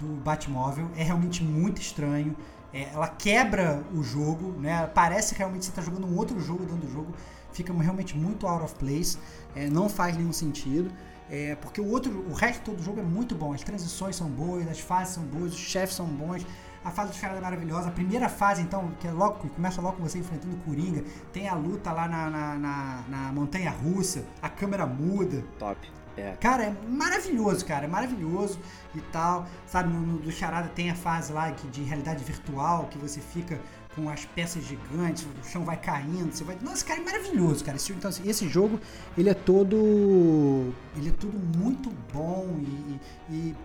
[0.00, 0.90] do Batmóvel.
[0.96, 2.36] É realmente muito estranho.
[2.72, 4.86] É, ela quebra o jogo, né?
[4.94, 7.14] Parece que realmente você está jogando um outro jogo dentro do jogo.
[7.52, 9.18] Fica realmente muito out of place.
[9.54, 10.92] É, não faz nenhum sentido.
[11.30, 13.52] É, porque o outro, o resto todo do jogo é muito bom.
[13.52, 16.46] As transições são boas, as fases são boas, os chefes são bons.
[16.84, 17.88] A fase dos caras é maravilhosa.
[17.88, 21.04] A primeira fase, então, que é logo, começa logo com você enfrentando o Coringa.
[21.32, 24.24] Tem a luta lá na, na, na, na montanha russa.
[24.40, 25.44] A câmera muda.
[25.58, 25.78] Top.
[26.16, 26.32] É.
[26.40, 27.84] Cara, é maravilhoso, cara.
[27.84, 28.58] É maravilhoso
[28.94, 29.46] e tal.
[29.66, 33.20] Sabe, no, no, do Charada tem a fase lá que, de realidade virtual, que você
[33.20, 33.60] fica
[33.98, 36.56] com as peças gigantes, o chão vai caindo, você vai.
[36.62, 37.76] Nossa, cara, é maravilhoso, cara.
[37.76, 38.80] Esse, então, assim, esse jogo,
[39.16, 40.72] ele é todo.
[40.96, 43.56] Ele é tudo muito bom e, e,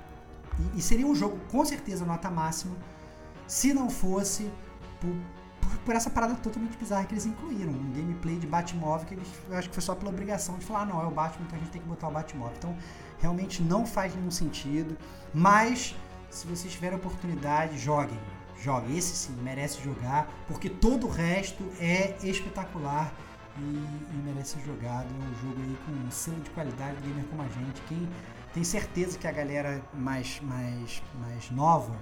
[0.60, 2.76] e, e seria um jogo, com certeza, nota máxima,
[3.48, 4.50] se não fosse
[5.00, 5.16] por
[5.86, 7.72] por essa parada totalmente bizarra que eles incluíram.
[7.72, 10.82] Um gameplay de Batmóvel que eles, eu acho que foi só pela obrigação de falar,
[10.82, 12.56] ah, não, é o Batman, então a gente tem que botar o Batmóvel.
[12.58, 12.76] Então,
[13.20, 14.98] realmente não faz nenhum sentido.
[15.34, 15.96] Mas,
[16.30, 18.20] se vocês tiverem oportunidade, joguem.
[18.64, 18.98] Joguem.
[18.98, 23.14] Esse sim, merece jogar, porque todo o resto é espetacular
[23.58, 25.08] e, e merece ser jogado.
[25.08, 27.82] É um jogo aí com um selo de qualidade, gamer como a gente.
[27.88, 28.08] Quem
[28.54, 31.96] tem certeza que a galera mais, mais, mais nova,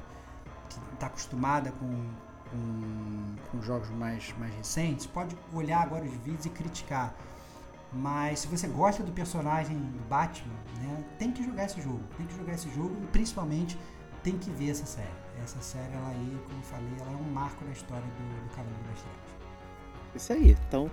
[0.69, 2.09] que está acostumada com
[2.51, 7.15] com, com jogos mais, mais recentes, pode olhar agora os vídeos e criticar.
[7.93, 12.01] Mas se você gosta do personagem do Batman, né, tem que jogar esse jogo.
[12.17, 13.77] Tem que jogar esse jogo e principalmente
[14.23, 15.21] tem que ver essa série.
[15.43, 18.83] Essa série, ela aí, como falei, ela é um marco da história do, do Cavaleiro
[18.89, 20.15] das Trevas.
[20.15, 20.57] Isso aí.
[20.67, 20.91] Então,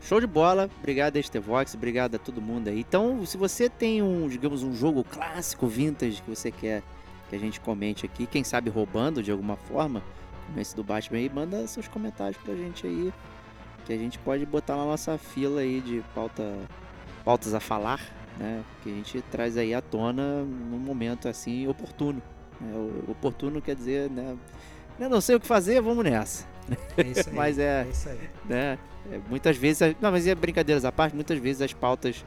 [0.00, 0.68] show de bola.
[0.78, 2.80] Obrigado a Estevox, obrigado a todo mundo aí.
[2.80, 6.82] Então, se você tem um, digamos, um jogo clássico, vintage, que você quer
[7.28, 10.02] que a gente comente aqui, quem sabe roubando de alguma forma,
[10.46, 13.12] como esse do Batman aí, manda seus comentários pra gente aí,
[13.84, 16.42] que a gente pode botar na nossa fila aí de pauta,
[17.24, 18.00] pautas a falar,
[18.38, 18.64] né?
[18.82, 22.22] Que a gente traz aí à tona num momento assim oportuno.
[22.60, 22.72] Né?
[22.74, 24.36] O- Oportuno quer dizer, né?
[24.98, 26.44] Eu não sei o que fazer, vamos nessa.
[26.96, 27.34] É isso aí.
[27.36, 28.30] Mas é- é isso aí.
[28.44, 28.78] né?
[29.10, 32.22] É, muitas vezes, não, mas é brincadeiras à parte, muitas vezes as pautas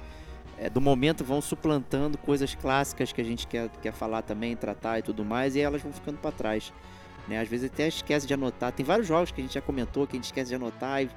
[0.58, 4.98] é, do momento vão suplantando coisas clássicas que a gente quer, quer falar também, tratar
[4.98, 6.74] e tudo mais, e elas vão ficando para trás.
[7.28, 7.40] Né?
[7.40, 8.72] Às vezes até esquece de anotar.
[8.72, 11.04] Tem vários jogos que a gente já comentou que a gente esquece de anotar.
[11.04, 11.10] E,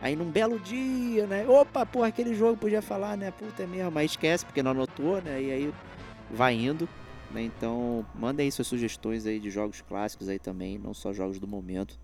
[0.00, 1.46] aí num belo dia, né?
[1.46, 3.30] Opa, porra, aquele jogo podia falar, né?
[3.30, 5.40] Puta é mesmo, mas esquece porque não anotou, né?
[5.40, 5.74] E aí
[6.32, 6.88] vai indo.
[7.32, 7.42] Né?
[7.42, 11.46] Então, mandem aí suas sugestões aí de jogos clássicos aí também, não só jogos do
[11.46, 11.98] momento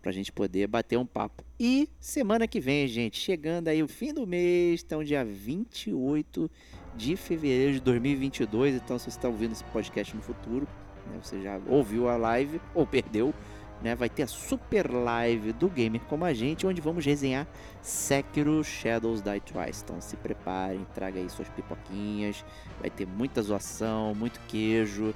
[0.00, 1.44] pra gente poder bater um papo.
[1.58, 6.50] E semana que vem, gente, chegando aí o fim do mês, então dia 28
[6.96, 10.66] de fevereiro de 2022, então se você está ouvindo esse podcast no futuro,
[11.06, 13.34] né, você já ouviu a live ou perdeu,
[13.82, 17.46] né, vai ter a super live do Gamer Como a Gente, onde vamos resenhar
[17.80, 19.82] Sekiro Shadows Die Twice.
[19.84, 22.44] Então se preparem, traga aí suas pipoquinhas,
[22.80, 25.14] vai ter muita zoação, muito queijo,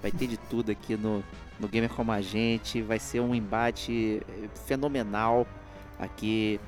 [0.00, 1.24] vai ter de tudo aqui no,
[1.58, 2.82] no Gamer Como a Gente.
[2.82, 5.46] Vai ser um embate eh, fenomenal
[5.98, 6.60] aqui,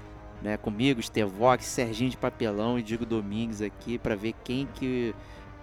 [0.42, 5.14] né, comigo, Stevox, Serginho de Papelão e Diego Domingues aqui para ver quem que,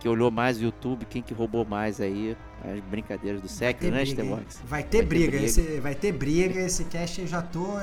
[0.04, 3.90] que olhou mais o YouTube, quem que roubou mais aí as brincadeiras do Vai ter
[3.90, 4.28] né, briga, hein?
[4.28, 4.60] Stevox?
[4.66, 5.46] Vai ter Vai ter briga, briga.
[5.46, 6.60] Esse, vai ter briga.
[6.60, 7.80] Esse cast eu já tô,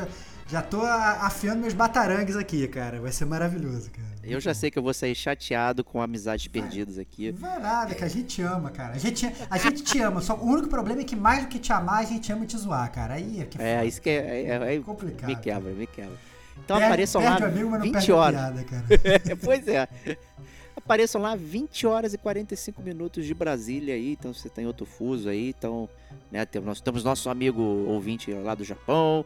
[0.47, 3.01] já tô afiando meus batarangues aqui, cara.
[3.01, 4.07] Vai ser maravilhoso, cara.
[4.23, 7.31] Eu já sei que eu vou sair chateado com amizades perdidas aqui.
[7.31, 8.93] Vai nada, que a gente te ama, cara.
[8.97, 10.21] A gente, a gente te ama.
[10.21, 12.59] Só o único problema é que mais do que te amar, a gente ama te
[12.59, 13.15] zoar, cara.
[13.15, 15.27] Aí é que É, isso que é, é- é- complicado.
[15.27, 16.19] me quebra, me quebra.
[16.65, 18.41] Então Perde- apareçam perde lá amigo, mas não 20 perde a horas.
[18.41, 19.37] piada, cara.
[19.43, 19.89] pois é.
[20.77, 25.29] Apareçam lá 20 horas e 45 minutos de Brasília aí, então você tem outro fuso
[25.29, 25.89] aí, então,
[26.31, 29.25] né, temos, nós temos nosso amigo ouvinte lá do Japão,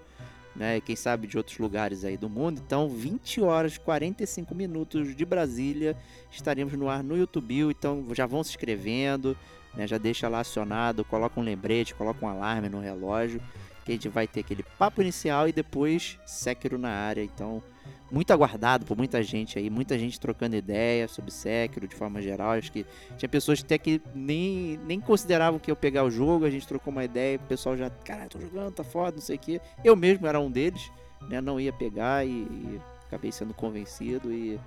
[0.56, 5.14] né, quem sabe de outros lugares aí do mundo, então 20 horas e 45 minutos
[5.14, 5.96] de Brasília,
[6.30, 9.36] estaremos no ar no YouTube, então já vão se inscrevendo,
[9.74, 13.40] né, já deixa lá acionado, coloca um lembrete, coloca um alarme no relógio,
[13.84, 17.62] que a gente vai ter aquele papo inicial e depois Sekiro na área, então
[18.10, 22.52] muito aguardado por muita gente aí, muita gente trocando ideia sobre Sekiro de forma geral.
[22.52, 26.50] Acho que tinha pessoas até que nem, nem consideravam que eu pegar o jogo, a
[26.50, 29.38] gente trocou uma ideia, o pessoal já, caralho, tô jogando, tá foda, não sei o
[29.38, 29.60] que.
[29.82, 30.90] Eu mesmo era um deles,
[31.28, 31.40] né?
[31.40, 34.60] Não ia pegar e, e acabei sendo convencido e.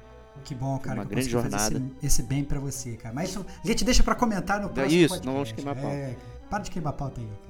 [0.43, 0.99] Que bom, cara.
[0.99, 1.77] Uma grande jornada.
[1.77, 3.15] Esse, esse bem pra você, cara.
[3.15, 5.25] Mas isso a gente deixa pra comentar no próximo isso, podcast.
[5.25, 5.95] não vamos queimar pauta.
[5.95, 6.15] É,
[6.49, 7.46] para de queimar pauta aí.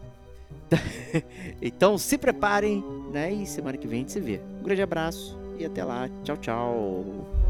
[1.62, 3.32] Então se preparem, né?
[3.32, 4.40] E semana que vem a gente se vê.
[4.60, 6.10] Um grande abraço e até lá.
[6.24, 7.47] Tchau, tchau.